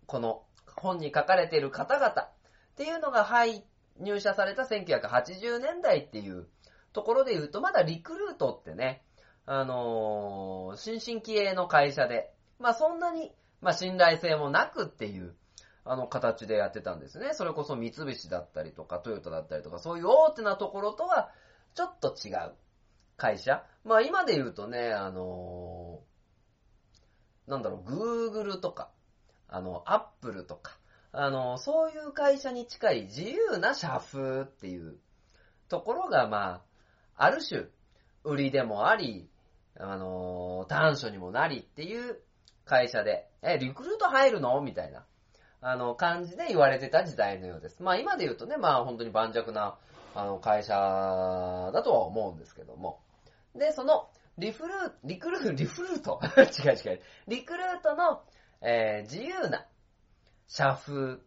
[0.08, 0.44] この
[0.76, 2.30] 本に書かれている方々
[2.76, 3.64] っていうのが入、
[4.02, 6.46] 入社された1980年代っていう
[6.92, 9.02] ところで言うと、まだリクルートってね、
[9.46, 15.36] あのー新進気鋭の会社で、まあそんなに、まあ信頼性もなくっていう、
[15.86, 17.30] あの形でやってたんですね。
[17.34, 21.32] それこそ三菱だったりとか、トヨタだったりとか、そういう大手なところとは、
[21.76, 22.52] ちょっと違う
[23.16, 23.64] 会社。
[23.86, 28.90] まあ今で言うとね、あのーなんだろう、Google とか、
[29.48, 30.78] あの、Apple とか、
[31.18, 34.98] あの、そういう会社に近い自由な社風っていう
[35.70, 36.62] ところが、ま
[37.16, 37.68] あ、ある種、
[38.26, 39.30] 売りでもあり、
[39.80, 42.20] あの、短所にもなりっていう
[42.66, 44.60] 会社で、え、リクルート入るの？
[44.62, 45.06] みたいな、
[45.62, 47.82] あの、感じで言われてた時代のようです。
[47.82, 49.78] まあ今で言うとね、まあ本当に盤石な、
[50.16, 50.74] あの、会社
[51.74, 53.00] だとは思うんですけども。
[53.56, 56.20] で、その、リフルー、リクルー、リフルート？
[56.36, 57.02] 違う違う。
[57.28, 58.24] リクルートの、
[58.62, 59.66] えー自由な
[60.48, 61.18] 社風っ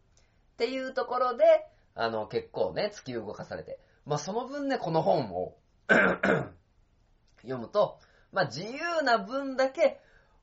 [0.57, 1.45] ていうところで、
[1.95, 3.81] あの、結構ね、突き動かされて。
[4.07, 5.57] まあその分ね、この本を
[7.43, 7.99] 読むと、
[8.33, 10.01] まあ自由な分だけ、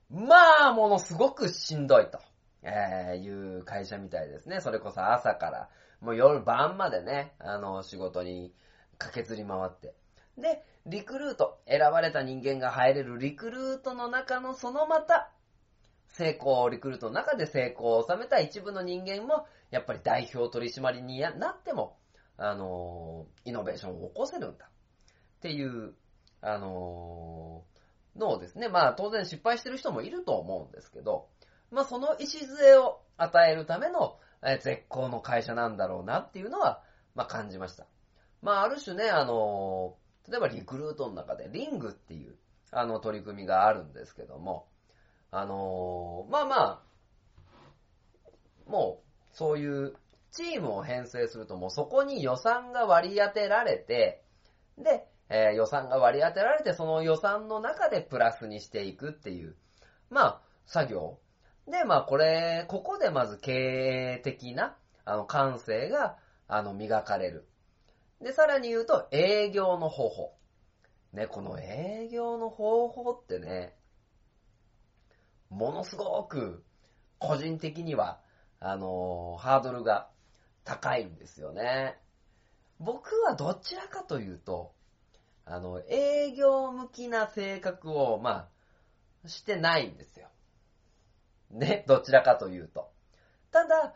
[0.09, 2.19] まあ、ものすごくしんどいと、
[2.61, 4.61] えーいう会社みたいですね。
[4.61, 5.69] それこそ朝から
[6.01, 8.53] もう夜晩までね、あの、仕事に
[8.97, 9.95] 駆けずり回って。
[10.37, 15.31] で、リクルート、選ばれた人間が入れるリクルートの中のそのまた、
[16.17, 21.97] 成功、リクルートの中で成功を収めた一部の人間も、やっぱり代表取締りになっても、
[22.37, 24.65] あのイノベーションを起こせるんだ。
[24.65, 25.93] っていう、
[26.41, 27.75] あのー
[28.19, 31.27] のをですね、まあ当然失敗してる人もいると思うんですけど、
[31.71, 36.81] まあその礎を与えるための、え絶好の会社なんだろうなっていうのは、
[37.13, 37.85] まあ感じました。
[38.41, 39.95] まあある種ね、あの
[40.29, 42.35] 例えばリクルートの中でリングっていう、
[42.71, 44.67] あの取り組みがあるんですけども、
[45.31, 46.83] あのーまあま
[48.65, 49.95] あ、もう、そういう
[50.31, 54.23] チームを編成するともうそこに予算が割り当てられて、
[54.77, 59.55] で、えー予算が割り当てられて、その予算の中でプラスにしていくっていう、
[60.09, 61.19] まあ、作業。
[61.67, 63.51] で、まあ、これ、ここでまず経
[64.17, 66.17] 営的な、あの、感性が、
[66.47, 67.47] あの、磨かれる。
[68.21, 70.33] で、さらに言うと、営業の方法。
[71.13, 73.75] ね、この営業の方法ってね、
[75.55, 76.63] ものすごく、
[77.17, 78.19] 個人的には、
[78.59, 80.09] あのーハードルが
[80.65, 81.97] 高いんですよね。
[82.79, 84.73] 僕はどちらかというと、
[85.45, 88.49] あの、営業向きな性格を、ま
[89.23, 90.27] あ、してないんですよ。
[91.51, 92.91] ね、どちらかというと。
[93.51, 93.93] ただ、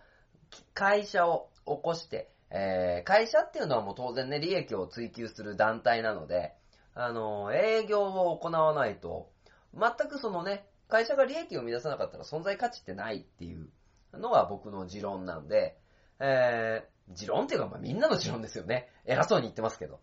[0.74, 6.54] 会社を起こして、えー会社っていうのはもう当然ね、利益を追求する団体なので、
[6.94, 9.30] あの、営業を行わないと、
[9.74, 13.70] 全くそのね、会社が利益を生み出さなかったら存在価値ってないっていう
[14.14, 15.78] のが僕の持論なんで、
[16.20, 18.90] えー、持論っていうか、まあ、みんなの持論ですよね。
[19.06, 20.00] 偉そうに言ってますけど。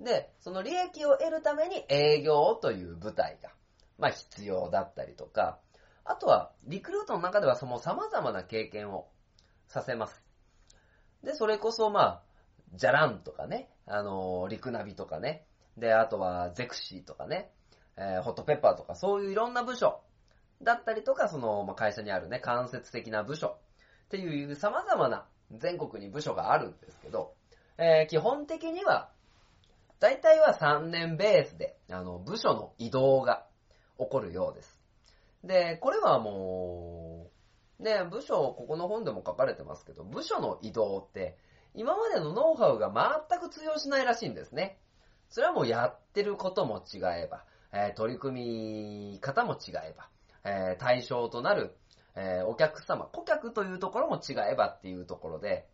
[0.00, 3.50] で、その利益を得るために営業という舞台が、
[3.98, 5.58] まあ必要だったりとか、
[6.04, 9.08] あとは、リクルートの中ではその様々な経験を
[9.68, 10.22] させます。
[11.22, 12.22] で、それこそまあ、
[12.74, 15.46] ジャランとかね、あのーリクナビとかね、
[15.76, 17.50] で、あとはゼクシーとかね、
[17.96, 20.00] えーホットペッパーとかそういういろんな部署
[20.62, 23.58] だったりとか、その、ま、会社にあるね、間接的な部署
[24.06, 27.34] っていう様々な全国に部署があるんですけど、
[27.78, 29.10] えー基本的には、
[29.98, 33.46] 大体は3年ベースで、あの、部署の移動が
[33.98, 34.80] 起こるようです。
[35.44, 37.30] で、これはも
[37.80, 41.36] う、ね、部署、ここの本でも書かれてますけど、部署の移動って、
[41.74, 42.90] 今までのノウハウが
[43.28, 44.78] 全く通用しないらしいんですね。
[45.28, 50.08] それはもうやってることも違えば、えー取り組み方も違えば、
[50.46, 51.76] えー対象となる、
[52.14, 55.68] えーお客様、顧客というところも違えばっていうところで、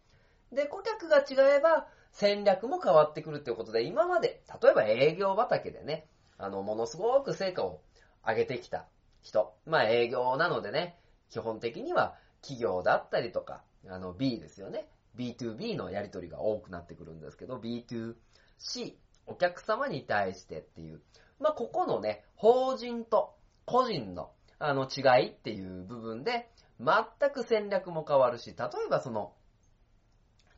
[0.53, 6.07] で、顧客が違えば戦略も変わってくるっていうことで、今まで、例えば営業畑でね、
[6.39, 7.81] あの、ものすごく成果を
[8.27, 8.87] 上げてきた
[9.23, 10.99] 人、まあ営業なのでね、
[11.31, 14.89] 基本的には企業だったりとか、あの B ですよね。
[15.17, 18.95] B2B のやり取りが多くなってくるんですけど、B2C、
[19.27, 21.01] お客様に対してっていう、
[21.39, 24.31] まあここのね、法人と個人の
[24.65, 26.51] あの違いっていう部分で、
[26.81, 29.33] 全く戦略も変わるし、例えばその、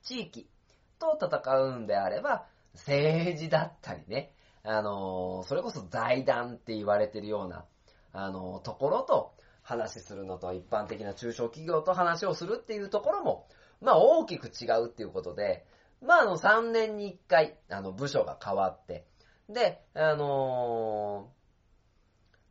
[0.02, 0.48] 地域
[0.98, 4.32] と戦うんであれば、政治だったりね、
[4.62, 7.64] あのそれこそ財団って言われてるような、
[8.12, 13.46] あのところと話するのと、一般的な中小企業と話をするっていうところも、
[13.80, 15.64] まあ大きく違うっていうことで、
[16.02, 19.06] まああの3年に1回、あの部署が変わって、
[19.48, 21.43] で、あのー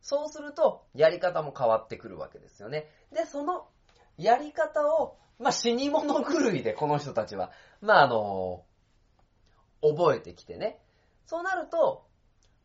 [0.04, 2.90] そうすると、やり方も変わってくるわけですよね。
[3.10, 3.66] で、その、
[4.18, 7.50] やり方を、まあ、死に物狂いで、この人たちは、
[7.80, 8.64] まあ、あの
[9.80, 10.78] 覚えてきてね。
[11.24, 12.06] そうなると、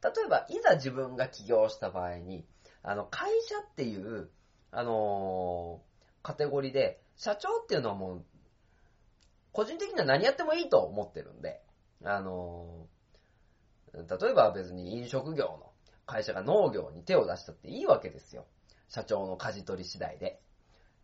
[0.03, 2.45] 例えば、いざ自分が起業した場合に、
[2.83, 4.29] あの、会社っていう、
[4.71, 5.81] あの
[6.21, 8.25] カテゴリーで、社長っていうのはもう、
[9.53, 11.61] 個人的には何やってもいいと思ってるんで、
[12.03, 12.85] あの
[13.93, 15.68] 例えば別に飲食業の
[16.09, 18.47] 会社が農業に手を出したっていいわけですよ。
[18.87, 20.41] 社長の舵取り次第で。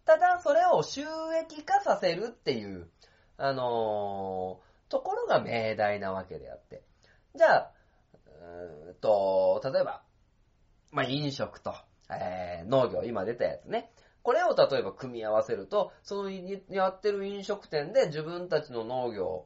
[0.03, 1.01] ただ、それを収
[1.39, 2.89] 益化させるっていう、
[3.38, 6.84] あのーところが命題なわけであって。
[7.36, 7.72] じゃあ、
[8.28, 10.03] うーんと、例えば、
[10.91, 11.74] まあ、飲食と、
[12.10, 13.91] えー農業、今出たやつね。
[14.24, 19.45] これを例えば組み合わせると、そのやってる飲食店で自分たちの農業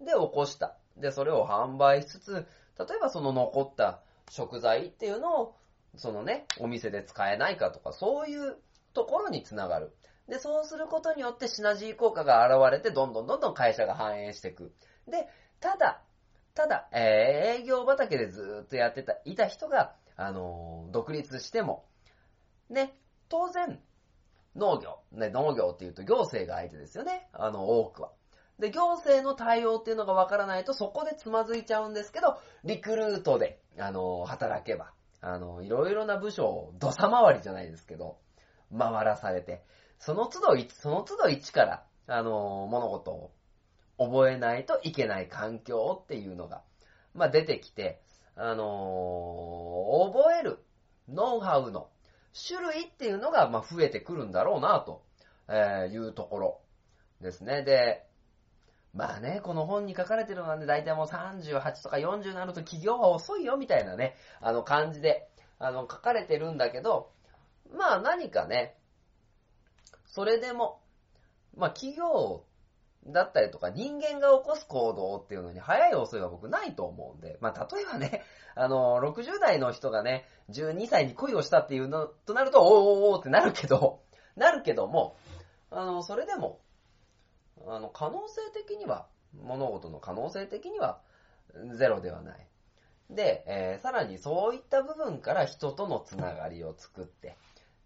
[0.00, 0.76] で起こした。
[0.96, 2.32] で、それを販売しつつ、
[2.78, 4.00] 例えばその残った
[4.30, 5.56] 食材っていうのを、
[5.96, 8.56] そのね、お店で使えないかとか、そういう
[8.94, 9.94] ところにつながる。
[10.28, 14.72] で、そうすることによってシナジー効果が現れて、どんどんどんどん会社が反映していく。
[15.06, 15.28] で、
[15.60, 16.02] ただ、
[16.54, 21.86] ただ、えー営業畑でずっとやってた、いた人が、あのー独立しても、
[22.68, 22.98] ね、
[23.28, 23.80] 当然、
[24.56, 28.10] 農業、ね、農業っていうと行政が相手ですよね、あの、多くは。
[28.58, 38.18] で、行政の対応っていうのがわからないとそこでつまずいちゃうんですけど、リクルートで、あの、働けば、あの、いろいろな部署を土佐回りじゃないですけど、
[38.76, 39.64] 回らされて、
[39.98, 43.32] その都度、その都度一から、あの、物事を
[43.98, 46.62] 覚えないといけない環境っていうのが、
[47.14, 48.00] まあ、出てきて、
[48.40, 50.64] あの覚える
[51.08, 51.90] ノウハウの
[52.46, 55.02] 種類っていうのが、まあ、増えてくるんだろうな、と
[55.92, 56.60] いうところ
[57.20, 57.64] ですね。
[57.64, 58.07] で、
[58.98, 65.28] まあね、この本に書かれてるのはね、大体もう38とか40になると企業は遅いよ、みたいなね、あの感じで、
[65.60, 67.12] あの、書かれてるんだけど、
[67.72, 68.74] まあ何かね、
[70.04, 70.80] それでも、
[71.56, 72.42] まあ企業
[73.06, 78.24] だったりとか人間が起こす行動っていうのに早い遅いは僕ないと思うんで、まあ例えばね、
[78.56, 84.00] あの、60代の人がね、12歳に恋をしたっていうのとなると、おーおーおーってなるけど、
[84.34, 85.14] なるけども、
[85.70, 86.58] あの、それでも、
[87.68, 91.00] あの、可能性的には、物事の可能性的には、
[91.76, 92.46] ゼロではない。
[93.10, 97.36] で、えーさらにそういった部分から人とのつながりを作って、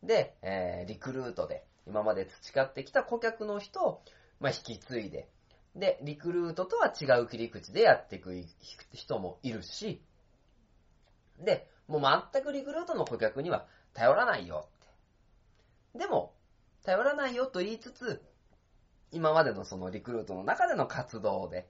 [0.03, 4.03] で、えーリクルートで、今まで培ってきた顧客の人を、
[4.41, 5.29] まあ、引き継いで、
[5.75, 8.35] で、リクルートとは違う切り口でやっていく
[8.93, 10.03] 人もいるし、
[11.39, 12.03] で、もう
[12.33, 14.69] 全くリクルートの顧客には頼らないよ
[15.93, 15.99] って。
[15.99, 16.35] でも、
[16.85, 18.23] 頼らないよと言いつつ、
[19.13, 21.69] 今までのそのリクルートの中での活動で、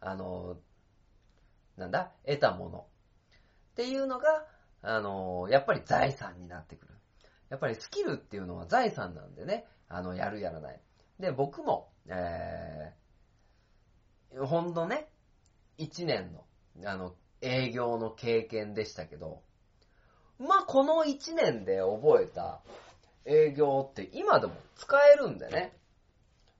[0.00, 0.58] あの、
[1.76, 4.46] なんだ、得たものっていうのが、
[4.82, 6.94] あの、やっぱり財産になってくる。
[7.48, 10.80] やっぱりスキルっていうのは財産なんでね、あの、やるやらない。
[11.18, 15.08] で、僕も、えー、ほんとね、
[15.78, 16.44] 1年の、
[16.90, 19.42] あの、営業の経験でしたけど、
[20.38, 22.62] まあ、この1年で覚えた
[23.24, 25.76] 営業って今でも使えるんでね。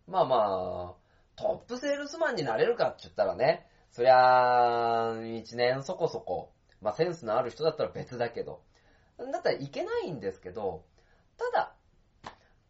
[0.06, 1.02] まあまあ、
[1.36, 8.62] トップセールスマンになれるかって言ったらね、そりゃあ、1年そこそこ、まあセンスのある人だったら別だけど、
[9.18, 10.84] だったらいけないんですけど、
[11.36, 11.74] ただ、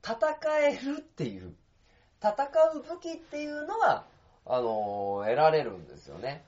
[0.05, 1.55] 戦えるっていう、
[2.20, 2.33] 戦
[2.74, 4.07] う武器っていうのは、
[4.45, 6.45] あの得られるんですよね。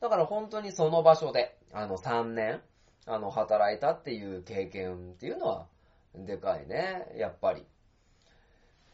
[0.00, 2.62] だから本当にその場所で、あの、3年、
[3.06, 5.66] あの、働いたっていう経験っていうのは、
[6.14, 7.66] でかいね、やっぱり。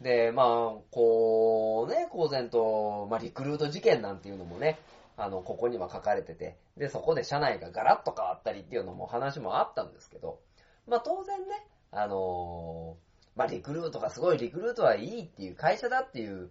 [0.01, 0.47] で、まあ、
[0.91, 4.79] こうね、公然と、まあ、リクルート事件なんていうのもね、
[5.17, 10.41] あの、ここには書かれてて、で、そこで社内がガラッと変わったりっていうのも話もあったんですけど、
[10.87, 12.97] まあ、当然ね、あの
[13.37, 16.51] まあ、リクルートがすごいリクルートはいいっていう会社だっていう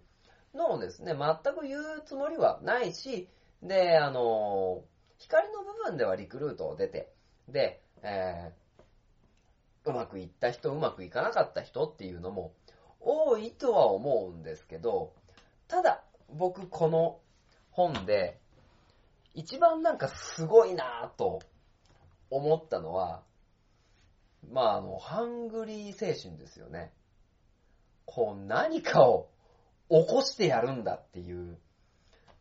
[0.54, 3.28] のをですね、全く言うつもりはないし、
[3.62, 4.84] で、あの
[5.18, 7.12] 光の部分ではリクルートを出て、
[7.50, 12.54] で、えー、うまくいった人、うまくいかなかった人っていうのも
[13.06, 15.14] 多いとは思うんですけど、
[15.68, 16.04] ただ、
[16.34, 17.20] 僕この
[17.70, 18.40] 本で、
[19.36, 21.42] 一番なんかすごいなぁと
[22.32, 23.22] 思ったのは、
[24.52, 26.92] まああの、ハングリー精神ですよね。
[28.06, 29.30] こう何かを
[29.90, 31.58] 起こしてやるんだっていう、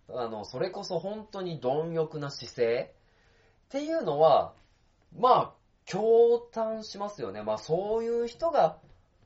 [0.08, 2.94] あの、それこそ本当に貪欲な姿勢
[3.66, 4.54] っていうのは、
[5.18, 5.52] まあ、
[5.86, 7.42] 驚嘆しますよね。
[7.42, 8.78] まあそういう人が、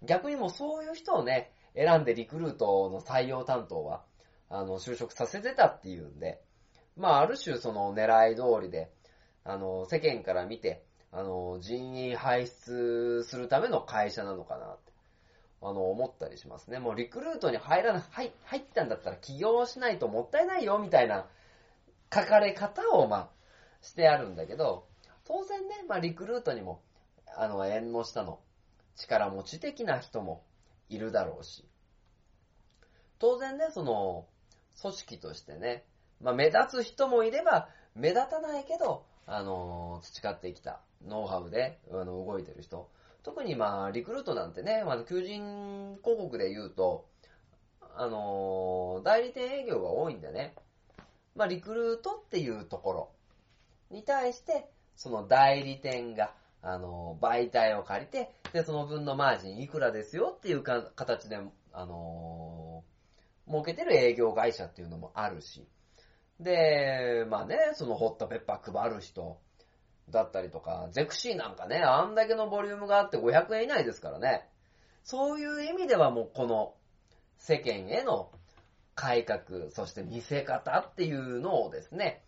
[0.03, 4.03] 逆にもうそういう人をね、選んでリクルートの採用担当は、
[4.49, 6.40] あの、就職させてたっていうんで、
[6.96, 8.90] まあある種その狙い通りで、
[9.44, 14.92] あの、世間から見て、あの、人員排出するための会社なのかなって、
[15.62, 16.78] あの、思ったりしますね。
[16.78, 21.26] もうリクルートに入らな、入、入ったんだったら起業しないともったいないよ、みたいな
[22.12, 23.28] 書かれ方を、まあ、
[23.80, 24.86] してあるんだけど、
[25.24, 26.82] 当然ね、まあ、リクルートにも、
[27.36, 28.40] あの、縁の下の
[28.99, 30.44] 力持ち的な人も
[30.88, 31.64] いるだろうし、
[33.18, 34.26] 当然ね、その、
[34.80, 35.84] 組織としてね、
[36.20, 42.90] まあ、目立つ人もいれば、目立たないけど、あの、培ってきたノウハウで、あの、動いてる人。
[43.22, 47.07] 特にまあ、リクルートなんてね、まあ、求人広告で言うと、
[47.96, 50.55] あの、代理店営業が多いんでね、
[51.34, 53.11] まあ、リクルートっていうところ
[53.90, 56.32] に対して、その代理店が、
[56.62, 61.38] あの、媒体を借りて、で、その分のマージンいくらですよっていうか形で、
[61.72, 62.82] あの
[63.46, 65.66] 儲けてる営業会社っていうのもあるし、
[66.40, 69.38] で、まあね、そのホットペッパー配る人
[70.11, 74.48] だったりとか、ゼクシーなんかね、あんだけのボリュームがあって500円以内ですからね。
[75.04, 76.74] そういう意味ではもうこの
[77.38, 78.30] 世間への
[78.94, 82.22] 改革、そして見せ方っていうのをですね、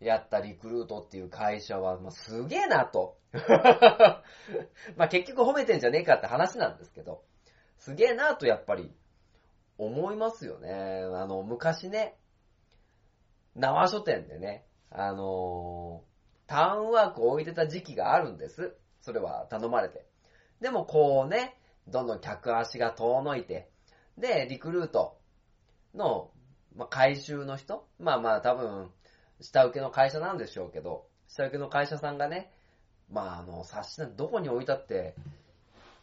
[0.00, 3.18] やったリクルートっていう会社は、まあ、すげえなと。
[4.96, 7.22] まあ結局褒めてんじゃねえかって話なんですけど、
[7.78, 8.94] すげえなとやっぱり
[9.76, 10.70] 思いますよね。
[10.72, 12.16] あの、昔ね、
[13.54, 18.76] 縄書店でね、あのー、ターンワークを置いてた時期があるんです。
[19.00, 20.06] それは頼まれて。
[20.60, 23.70] でもこうね、どんどん客足が遠のいて、
[24.16, 25.18] で、リクルート
[25.94, 26.30] の、
[26.74, 28.90] まあ、回収の人まあまあ多分、
[29.40, 32.52] 下請けの会社なんでしょうけど、下請けの会社さんがね、
[33.10, 35.14] まああの、冊子なんてどこに置いたって、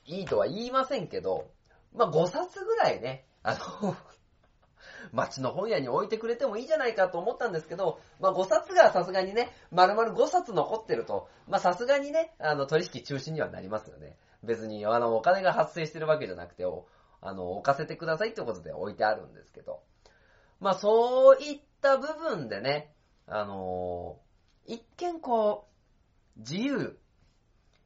[0.06, 1.50] いいとは言いませんけど、
[1.94, 3.96] まあ5冊ぐらいね、あの、
[5.12, 14.18] 町の本屋に置いてくれてもいいじゃないかと思ったんですけど、まあ5冊がさすがにね、丸々5冊残ってると、まあさすがにね、あの取引中止にはなりますよね。
[14.44, 16.66] 別にあのお金が発生してるわけじゃなくて、
[17.22, 19.82] あの、置かせてくださいってことで置いてあるんですけど。
[20.60, 22.95] まあそういった部分でね、
[23.28, 24.18] あの
[24.68, 25.68] 一見こ
[26.38, 27.00] う、自由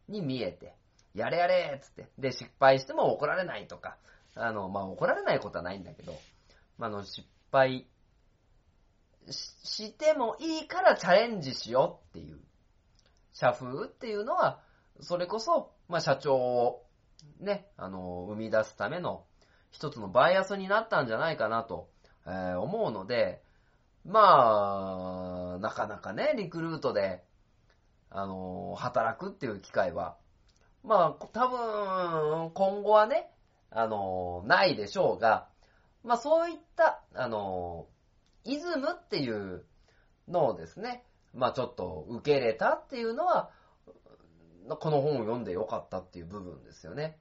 [0.08, 0.76] に見えて、
[1.14, 3.98] やれやれっつって、で失敗しても怒られないとか、
[4.36, 6.14] あの、まあ怒られないことはないんだけど、
[6.78, 7.88] まあ、の、失敗
[9.30, 12.40] ししてもいいからチャレンジしようっていう、
[13.34, 14.62] 社風っていうのは、
[15.02, 16.86] それこそ、まあ、社長を
[17.40, 19.26] ね、あの、生み出すための
[19.72, 21.90] 一つのバイアスになったんじゃないかなと、
[22.26, 23.42] えー思うので、
[24.06, 27.24] まあ、なかなかね、リクルートで、
[28.10, 30.18] あの、働くっていう機会は、
[30.84, 33.30] まあ、多分、今後はね、
[33.72, 35.50] あの、ないでしょうが、
[36.04, 37.88] まあそういった、あの、
[38.44, 39.66] イズムっていう
[40.28, 43.52] のをですね、まあちょっと受け入れたっていうのは、
[44.68, 47.18] この本を読んでよかったっていう部分ですよね。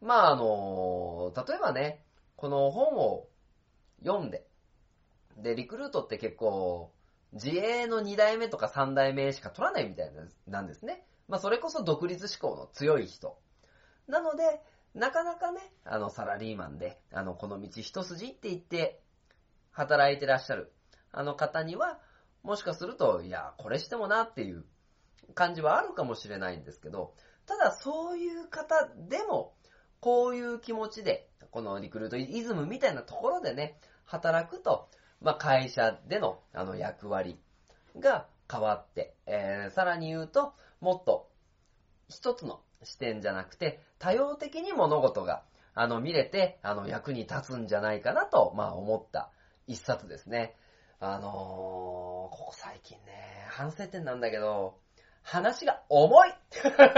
[0.00, 2.04] まああの、例えばね、
[2.36, 3.28] この本を
[4.04, 4.46] 読んで、
[5.36, 6.92] で、リクルートって結構、
[7.32, 10.12] 自営の2代目とか3代目しか取らないみたい
[10.46, 11.04] なんですね。
[11.28, 13.38] まあそれこそ独立志向の強い人。
[14.06, 14.60] なので、
[14.94, 19.00] なかなかね、あの、サラリーマンで、あの、この道一筋って言って、
[19.72, 20.72] 働いてらっしゃる、
[21.12, 22.00] あの方には、
[22.42, 24.64] もしかすると、いや、これしてもなっていう
[25.34, 27.12] 感じはあるかもしれないんですけど、
[27.44, 29.54] ただそういう方でも、
[30.00, 34.88] こういう気持ちで、このリクルートイズムみたいなところでね、働くと、
[35.20, 37.38] まあ、会社での、あの、役割
[37.98, 41.28] が変わって、えー、さらに言うと、もっと、
[42.08, 45.42] 一つの視点じゃなくて、多様的に物事が、
[45.74, 49.30] あの、見れて、あの、役に立つんじゃないかなと、まあ、思った
[49.66, 50.54] 一冊ですね。
[51.00, 54.78] あのー、ここ最近ね、反省点なんだけど、
[55.22, 56.34] 話が重い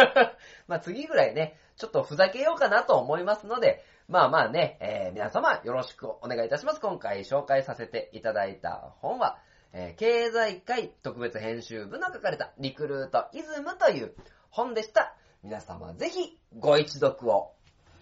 [0.68, 6.80] まあ、次ぐらいね、ちょっとふざけようかなと思いますので、まあまあね、えー、皆様よろしくお願いいたします。
[6.80, 9.38] 今回紹介させていただいた本は、
[9.74, 14.14] えー経済界特別編集部の書かれたリクルートイズムという
[14.48, 15.14] 本でした。
[15.42, 17.52] 皆様ぜひご一読を。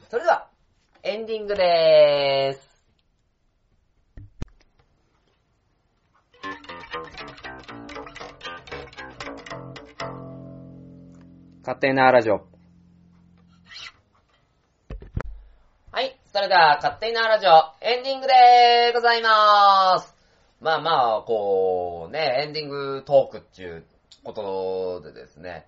[0.09, 0.49] それでは、
[1.03, 2.77] エンディングでーす。
[11.63, 12.47] 勝手なラジオ。
[15.97, 16.15] はい。
[16.37, 20.15] それでは、勝手なラジオ、エンディングでーございまーす。
[20.61, 23.87] まあまあ、こう、ね、エンディングトークっていう
[24.23, 25.65] ことでですね。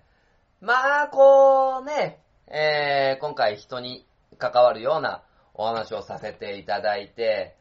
[0.61, 4.05] まあ、こうね、えー、今回人に
[4.37, 5.23] 関わるような
[5.55, 7.55] お話をさせていただいて、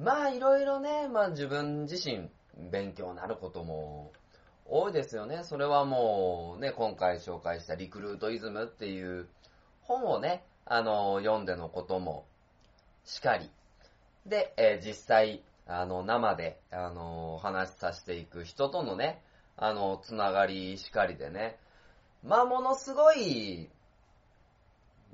[0.00, 2.28] まあ、いろいろね、まあ自分自身
[2.72, 4.10] 勉強になることも
[4.66, 5.44] 多いですよね。
[5.44, 9.28] それはもうね、今回紹介したリクルートイズムっていう
[9.82, 12.26] 本をね、あの、読んでのことも
[13.04, 13.50] しかり。
[14.26, 19.22] で、えー実際、あの、生で、あの、話させていく人とのね、
[19.56, 21.58] あの、つながりしかりでね、
[22.24, 23.68] まあ、ものすごい、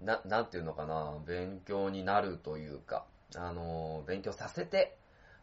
[0.02, 4.96] な、なんていうのかな、勉強になるというか、あの、勉強させて、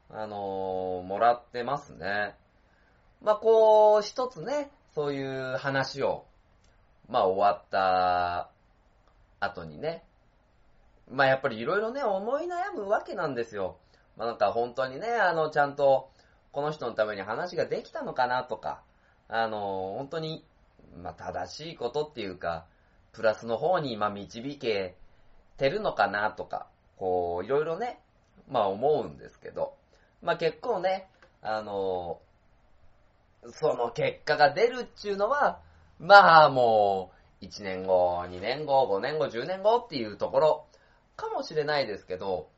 [0.09, 2.35] あの、もらってますね。
[3.21, 6.25] まあ、こう、一つね、そういう話を、
[7.09, 8.49] まあ、終わった
[9.39, 10.03] 後にね、
[11.09, 13.77] まあ、やっぱりいろいろね、思い悩むわけなんですよ。
[14.17, 16.09] まあ、なんか本当にね、あの、ちゃんと、
[16.51, 18.81] この人のために話ができたのかなとか、
[19.27, 20.45] あの、本当に、
[20.97, 22.65] まあ、正しいことっていうか、
[23.11, 24.95] プラスの方に、まあ、導け
[25.57, 27.99] てるのかなとか、こう、いろいろね、
[28.47, 29.75] まあ、思うんですけど、
[30.21, 31.07] まあ、結構ね、
[31.41, 32.19] あの、
[33.51, 35.59] その結果が出るっていうのは、
[35.99, 40.65] まあ、もう、1年後、2年後、5年後、10年後っていうところ
[41.15, 42.49] かもしれないですけど、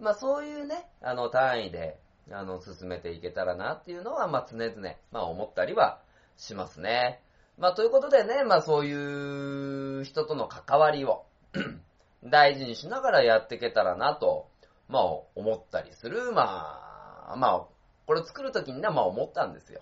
[0.00, 1.98] まあ、そういうね、あの、単位で、
[2.30, 4.74] あの、進めていけたらなっていうのは、まあ、常々、
[5.10, 6.00] まあ、思ったりは
[6.36, 7.22] しますね。
[7.58, 11.24] まあ、ということでね、まあ、そういう人との関わりを
[12.24, 14.48] 大事にしながらやっていけたらなと、
[14.88, 15.02] まあ、
[15.34, 17.66] 思ったりする、まあ、まあ、
[18.06, 19.80] これ作るときにね、まあ思ったんですよ。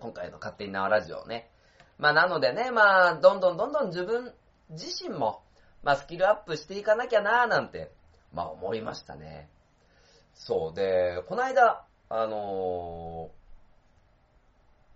[0.00, 1.48] 今回の勝手に縄ラジオをね。
[1.98, 4.32] まあなのでね、まあ、どんどんどんどん自分
[4.70, 5.42] 自身も、
[5.82, 7.90] まあスキルアップしていかなきゃなーなんて、
[8.32, 9.48] まあ思いましたね。
[10.34, 13.30] そうで、この間、あの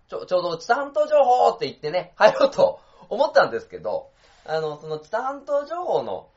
[0.09, 4.11] ー、ちょ、ちょうど、知多半島情報って言ってね、 入ろうと思ったんですけど、
[4.45, 6.28] あの、その知多半島情報の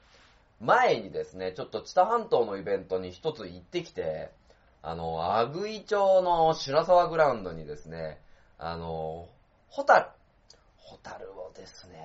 [0.59, 4.31] 前にですね、ちょっと知多半島のイベントに一つ行ってきて、
[4.81, 8.21] あの、アグイ町の白沢グラウンドにですね、
[8.57, 9.27] あの、
[9.69, 10.07] ホタル、
[10.77, 11.99] ホタルをですね、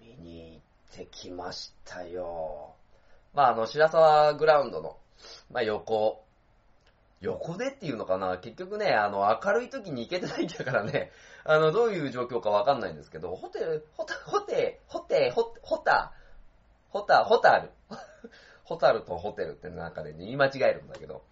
[0.00, 2.74] 見に行ってってきましたよ。
[3.34, 4.96] まあ、あの、白沢グラウンドの、
[5.50, 6.24] まあ、横、
[7.20, 8.38] 横でっていうのかな？
[8.38, 11.10] 結局ね、あの、明るい時に行けてないんだからね、
[11.44, 16.12] あの、どういう状況かわかんないんですけど、ホテル、ホタ、ホテ、ホテ、ホホタ、
[16.90, 17.70] ホタ、ホタル。
[18.62, 21.22] ホタルとホテルって中で、ね、言い間違えるんだけど、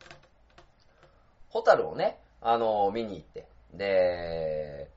[1.51, 4.91] ホタルをね、あの、見に行って、で、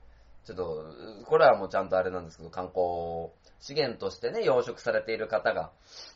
[0.44, 0.84] ちょっと、
[1.26, 3.30] これはもうちゃんとあれなんですけど、観光
[3.60, 5.70] 資源としてね、養殖されている方が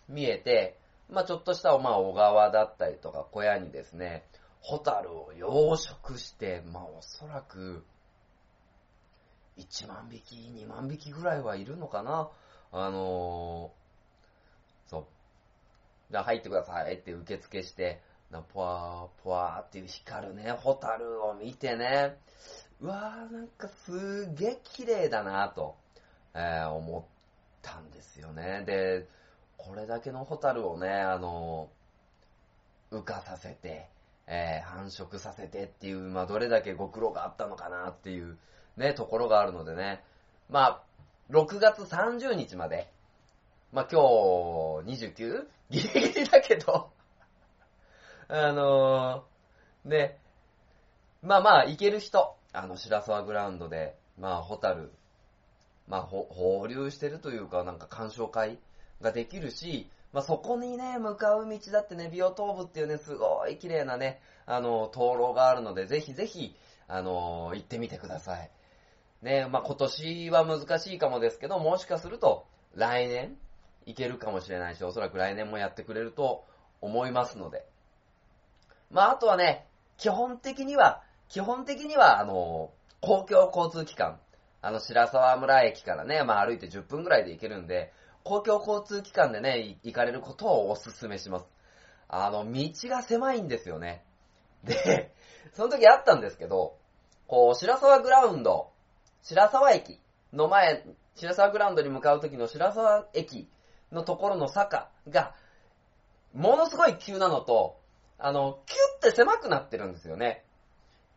[0.09, 0.79] 見えて、
[1.11, 4.25] まあちょっとした、まあ小川だったりとか小屋にですね、
[4.61, 7.85] ホタルを養殖して、まあおそらく、
[9.59, 12.31] 1万匹、2万匹ぐらいはいるのかな
[12.73, 15.07] あのー、そう。
[16.11, 22.17] じゃあ入ってくださいって受付して、なぽわー、ぽわーっていう光るね、ホタルを見てね、
[22.81, 25.77] うわー、なんかすげえ綺麗だなと、
[26.35, 27.14] えー、思って
[27.65, 28.63] たんですよね。
[28.67, 29.09] で、
[29.57, 33.89] これだけのホタルをね、あのー、浮かさせて、
[34.27, 38.39] えー、繁殖させてっていう、まあ、どれだけご苦労があったのかなっていう、
[38.77, 40.05] ね、ところがあるのでね。
[40.49, 40.83] まあ、
[41.31, 42.91] 6月30日まで、
[43.73, 44.01] まあ、今
[44.85, 45.47] 日 29?
[45.71, 46.93] ギリギリだけど
[48.29, 50.19] あのー、ね、
[51.23, 54.93] まあまあ、行ける人、あの、白沢グラウンドで、まあ、ホタル、
[55.89, 58.59] まあ、放流してるというか、なんか鑑賞会
[59.01, 66.55] ができるし、まあ、そこにね、向かう道だってね、ビオトーブっていうね、すごい綺麗なね、あの、灯籠があるので、ぜひぜひ、
[66.87, 68.51] あの、行ってみてください。
[69.23, 73.37] ね、まあ、今年は難しいかもですけど、もしかすると、来年、
[73.87, 76.45] 行けるかもしれないし、おそらく来年もやってくれると
[76.81, 77.67] 思いますので。
[78.91, 79.67] まあ、あとはね、
[79.97, 82.71] 基本的には、基本的には、あの、
[83.01, 84.21] 公共交通機関、
[84.65, 87.93] あの、白沢村駅からね、まあ、歩いて10分ぐらいで行けるんで、
[88.23, 91.47] 公共交通機関でね、行かれることをお勧めします。
[92.09, 94.07] あの、道が狭いんですよね。
[94.63, 95.15] で、
[95.53, 96.79] その時あったんですけど、
[97.29, 98.71] こう、白沢グラウンド、
[99.21, 100.01] 白沢駅
[100.33, 100.83] の前、
[101.15, 103.51] 白沢グラウンドに向かう時の白沢駅
[103.93, 105.35] のところの坂が、
[106.33, 107.79] ものすごい急なのと、
[108.17, 110.47] あの、キュッて狭くなってるんですよね。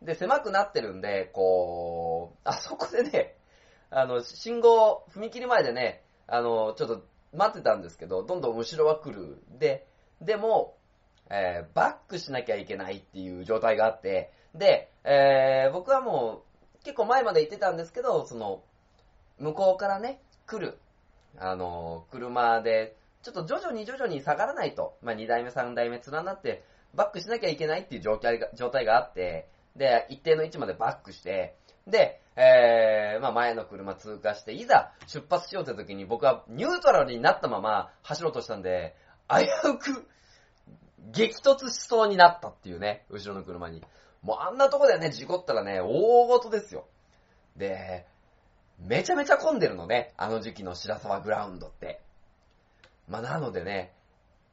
[0.02, 3.37] で、狭くなってるんで、こう、あそこでね、
[3.90, 9.42] あの、信号、踏切前でね、あの、ちょっと待ってたんですけど、どんどん後ろは来る。
[9.58, 9.86] で、
[10.20, 10.76] でも、
[11.30, 16.42] えー、バックしなきゃいけないっていう状態があって、で、えー、僕はも
[16.80, 18.62] う、結構前まで行ってたんですけど、その、
[19.38, 20.78] 向こうからね、来る、
[21.38, 26.64] あの、車で、ちょっと徐々に徐々に下がらないと、まあ、2代目、3代目連なって、
[26.94, 38.94] バックしなきゃいけないっていう状態が、状態があって、で、一定の位置までバックして、で、えー、まあ前の車通過して、いざ出発しようって時に僕はニュートラルになったまま走ろうとしたんで、
[39.28, 40.06] 危うく
[41.10, 43.82] 激突しそうになったっていうね、後ろの車に。
[44.22, 46.86] もうあんなとこでね、事故ったらね、大事ですよ。
[47.56, 48.06] で、
[48.78, 52.00] めちゃめちゃ混んでるのね、あの時期の白沢グラウンドって。
[53.08, 53.92] まあなのでね、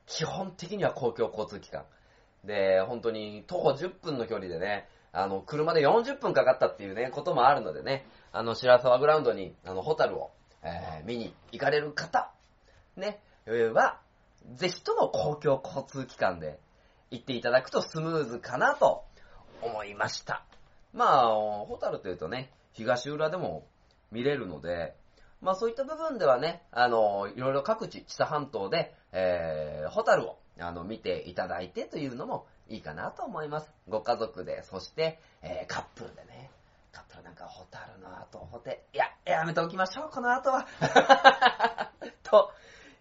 [0.08, 1.86] 基本的には公共交通機関。
[2.44, 12.32] で、本当に徒歩10分の距離でね、あの、車で40分かかったっていうね、こともあるのでね、あの、白沢グラウンドに、あの、ホタルを、えー、見に行かれる方、
[12.98, 13.22] ね、
[13.74, 14.00] は、
[14.56, 16.60] ぜひとも公共交通機関で
[17.12, 19.06] 行っていただくとスムーズかなと
[19.62, 20.44] 思いました。
[20.94, 23.66] まあ、ホタルというとね、東浦でも
[24.12, 24.96] 見れるので、
[25.42, 33.72] まあそういった部分ではね、あの、いろいろ各地、知多半島で、えー、ホタルを、あの、見ていただいてというのもいいかなと思います。
[33.88, 36.50] ご家族で、そして、えー、カップルでね。
[36.92, 40.66] カップルなんかホタルの後、ホテ、いや、やめておきましょう、この後は。
[42.24, 42.52] と、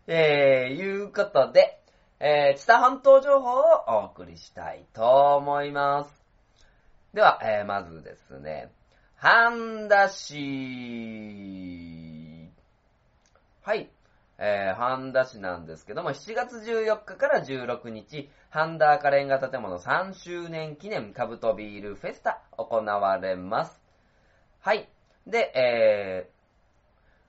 [0.07, 1.81] えー、いうことで、
[2.21, 6.25] えー、知多半島情報をお送りしたいと思います。
[7.15, 8.73] では、えー、まずですね、
[9.17, 10.35] 半田市。
[13.63, 13.89] はい。
[14.37, 23.83] えー、半田市なんですけども、7月14日から16日、ハンダ赤レンガ建物3周年記念カブトビールフェスタ行われます。
[24.61, 24.89] はい。
[25.27, 26.31] で、え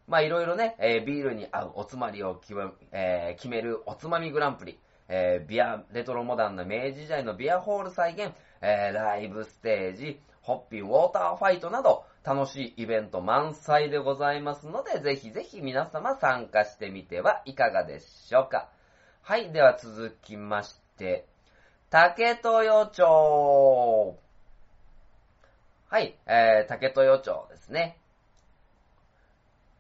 [0.08, 18.70] ー、まあいろいろね、えービールに合うおつまりを決め,、えー決めるおつまみグランプリ、えービア、レトロモダンな明治時代のビアホール再現、えーライブステージ、ホッピーウォーターファイトなど、楽しいイベント満載でございますので、ぜひぜひ皆様参加してみてはいかがでしょうか。
[19.24, 20.85] はい、では続きまして、
[21.90, 24.18] 竹豊町。
[25.90, 27.98] はい、えー、竹豊町ですね。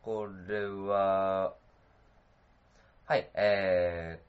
[0.01, 1.53] これは、
[3.05, 4.19] はい、え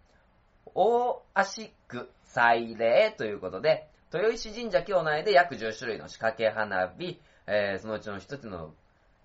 [0.67, 8.73] ー、大足区祭礼ということで、豊石神社境内で約10種類の仕掛け花火、えー、そのうちの一つの、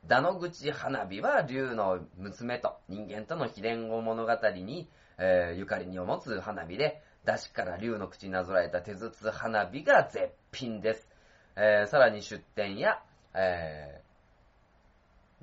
[0.07, 4.89] ダノ口花火は竜の娘と人間との秘伝を物語に、
[5.20, 11.07] えーゆかりにを持つ花火で、出汁から竜の口なぞらえた手筒花火が絶品です。
[11.55, 13.01] えーさらに出店や、
[13.34, 14.01] え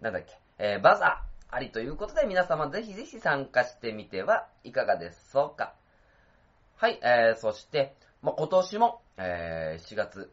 [0.01, 5.75] ーなんだっけ、えーバザーありということで皆様ぜひぜひ参加してみてはいかがでしょうか。
[6.77, 10.31] はい、えー、そして、まあ、今年も、えー4月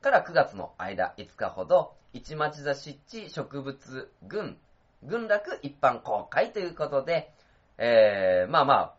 [0.00, 4.58] から9月の間5日ほど、市町座湿地植物群、
[5.02, 7.32] 群落一般公開ということで、
[7.78, 8.94] えー、まあまあ、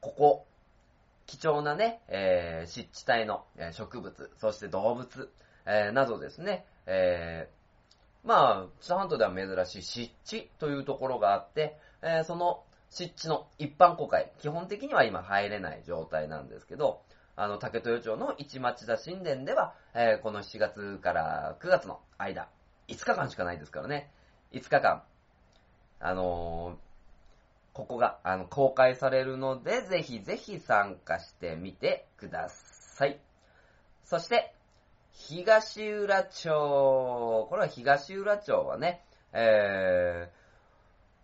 [0.00, 0.46] ここ、
[1.30, 5.30] 貴重なね、えー、湿地帯の植物、そして動物、
[5.64, 17.00] えーなどですね、えー、まあ、知多半島では珍しい湿地というところがあって、えーその湿地の一般公開、基本的には今入れない状態なんですけど、
[17.36, 22.48] あの、竹豊町の市町田神殿では、えーこの7月から9月の間、
[22.88, 24.10] 5日間しかないですからね、
[24.50, 25.04] 5日間、
[26.00, 26.89] あのー
[27.72, 33.20] ここが、あの、公開されるので、ぜひぜひ参加してみてください。
[34.04, 34.54] そして、
[35.12, 40.28] 東浦町、これは東浦町はね、え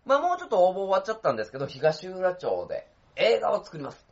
[0.05, 4.07] ー、まあもうちょっと応募終わっちゃったんですけど、東浦町で映画を作ります。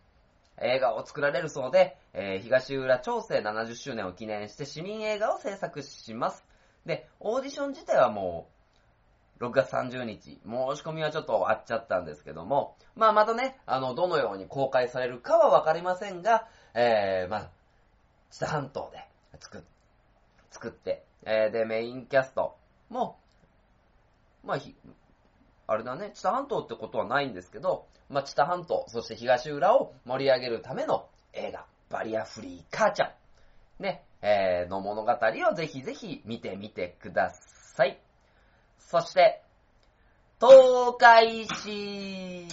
[0.62, 6.44] 映画を作られるそうで、えー東浦町政70周年を記念して市民映画を制作します。
[6.86, 8.55] で、オーディション自体はもう、
[9.40, 10.40] 6月30日、申し
[10.82, 17.50] 込みはちょっと終わっちゃったんですけども、まあまたね、あの、どのように公開されるかはわかりませんが、えー、まあ、
[18.32, 19.08] 知多半島で
[19.40, 19.62] 作っ
[20.56, 22.56] 作って、えーで、メインキャスト
[22.90, 23.20] も、
[24.46, 24.74] まあ、ひ
[25.68, 33.14] あれだね、知多半島ってことはないんですけど、まあ、知多半島、そして東浦を盛り上げるための映画、バリアフリー母ちゃ
[33.80, 38.00] ん、ね、えーの物語をぜひぜひ見てみてください。
[38.88, 39.42] そして、
[40.40, 42.46] 東海市、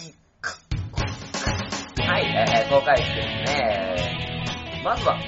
[2.00, 4.82] はい、えー、東海市ですね。
[4.82, 5.18] まずは、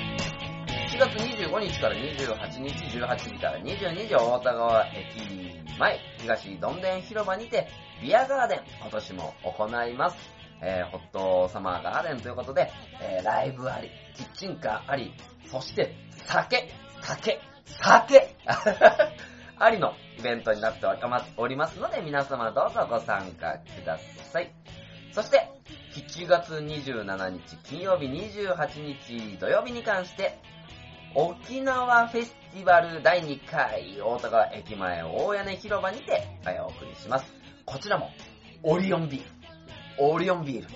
[0.91, 7.69] 7月25日から28日、18時から22時、大田川駅前、東どんでん広場にて、
[8.01, 10.17] ビアガーデン、今年も行います。
[10.63, 12.71] えーホットサマーガーデンということで、
[13.03, 15.13] えーライブあり、キッチンカーあり、
[15.51, 15.95] そして、
[16.27, 18.37] 酒、酒、酒
[19.59, 20.87] ありのイベントになって
[21.37, 23.99] おりますので、皆様どうぞご参加くだ
[24.33, 24.53] さい。
[25.13, 25.49] そして、
[25.95, 30.39] 7月27日金曜日28日土曜日に関して、
[31.15, 36.27] 沖縄フェスティバル第2回大田川駅前大屋根広場にて
[36.61, 37.33] お送りします。
[37.65, 38.11] こちらも、
[38.65, 39.27] オリオンビール。
[39.99, 40.69] オリオンビール。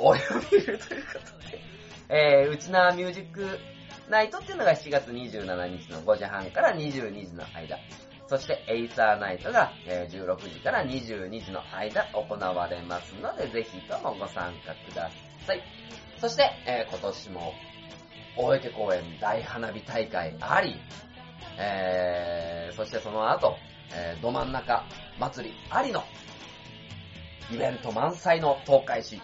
[0.00, 1.60] オリオンビールということで、
[2.08, 3.58] えー、うちなミュージック
[4.10, 7.78] ナイトっていうのが7月27日の5時半から22時の間。
[8.28, 15.10] そして、エイサーナイトが、16時から22時の間行われますので、ぜひともご参加くだ
[15.46, 15.62] さい。
[16.18, 17.52] そして、え今年も、
[18.36, 20.76] 大池公園大花火大会あり、
[21.58, 23.56] えー、そしてその後、
[23.94, 24.84] えー、ど真ん中
[25.18, 26.02] 祭りありの、
[27.50, 29.20] イベント満載の東海市、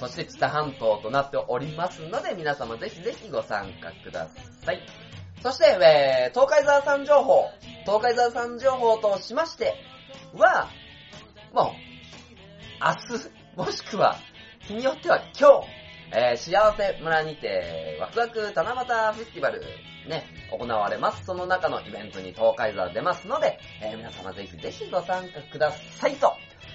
[0.00, 4.26] そして知多半島となっておりますので、皆様ぜひぜひご参加くだ
[4.64, 5.07] さい。
[5.42, 7.44] そして、えー、東海沢さん情報、
[7.84, 9.74] 東海沢さん情報としまして
[10.34, 10.68] は、
[11.52, 11.74] もう、
[12.80, 14.16] 明日、もしくは、
[14.60, 15.68] 日によっては今日、
[16.10, 19.60] えー幸せ村にて、ワクワク七夕フェスティバル、
[20.08, 21.24] ね、行われます。
[21.24, 26.32] その中のイベントに東海沢出ますので、えー皆様ぜひぜひご参加くださいと、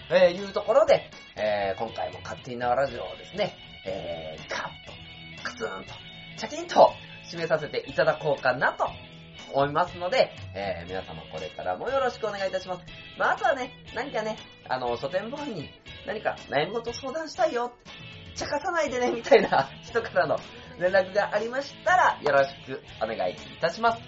[0.09, 3.55] えーいうところで、えー今回も勝手に縄ラジオをですね、
[3.86, 5.93] えー、カッと、カツンと、
[6.38, 6.93] チャキンと
[7.34, 8.88] 締めさせていただこうかなと
[9.53, 12.84] 思いますので、えー皆様これからもよろしくお願いいたします。
[13.17, 14.38] まあ、あとはね、何かね、
[14.69, 15.69] あの、書店ボーイに
[16.05, 17.73] 何か悩み事相談したいよ、
[18.36, 20.38] 茶化さないでね、みたいな 人からの
[20.79, 24.01] 連絡がありましたら、よろしくお願いいたします。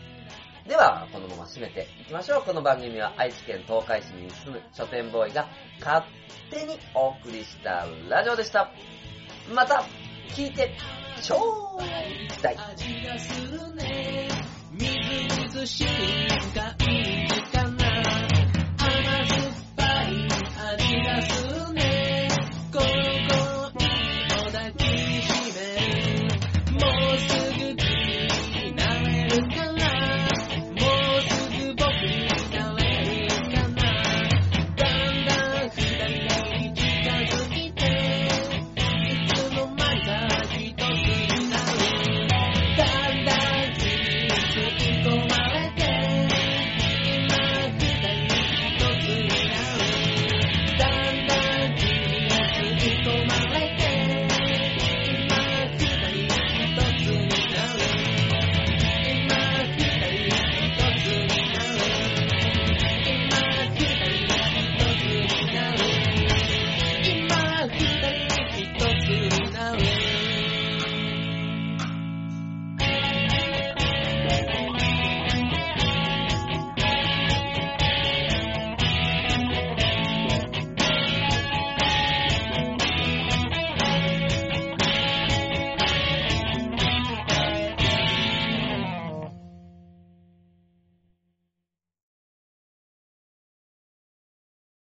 [0.68, 2.44] では、このまま締めていきましょう。
[2.44, 5.48] この番組は愛知県東海市に住む書店ボーイが
[5.80, 6.04] 勝
[6.50, 8.72] 手にお送りしたラジオでした。
[9.54, 9.84] また、
[10.30, 10.76] 聞いて、
[11.22, 11.38] ちょ
[11.80, 12.58] うだい。
[12.58, 14.30] 味がするね
[14.72, 17.26] みずみずしい深い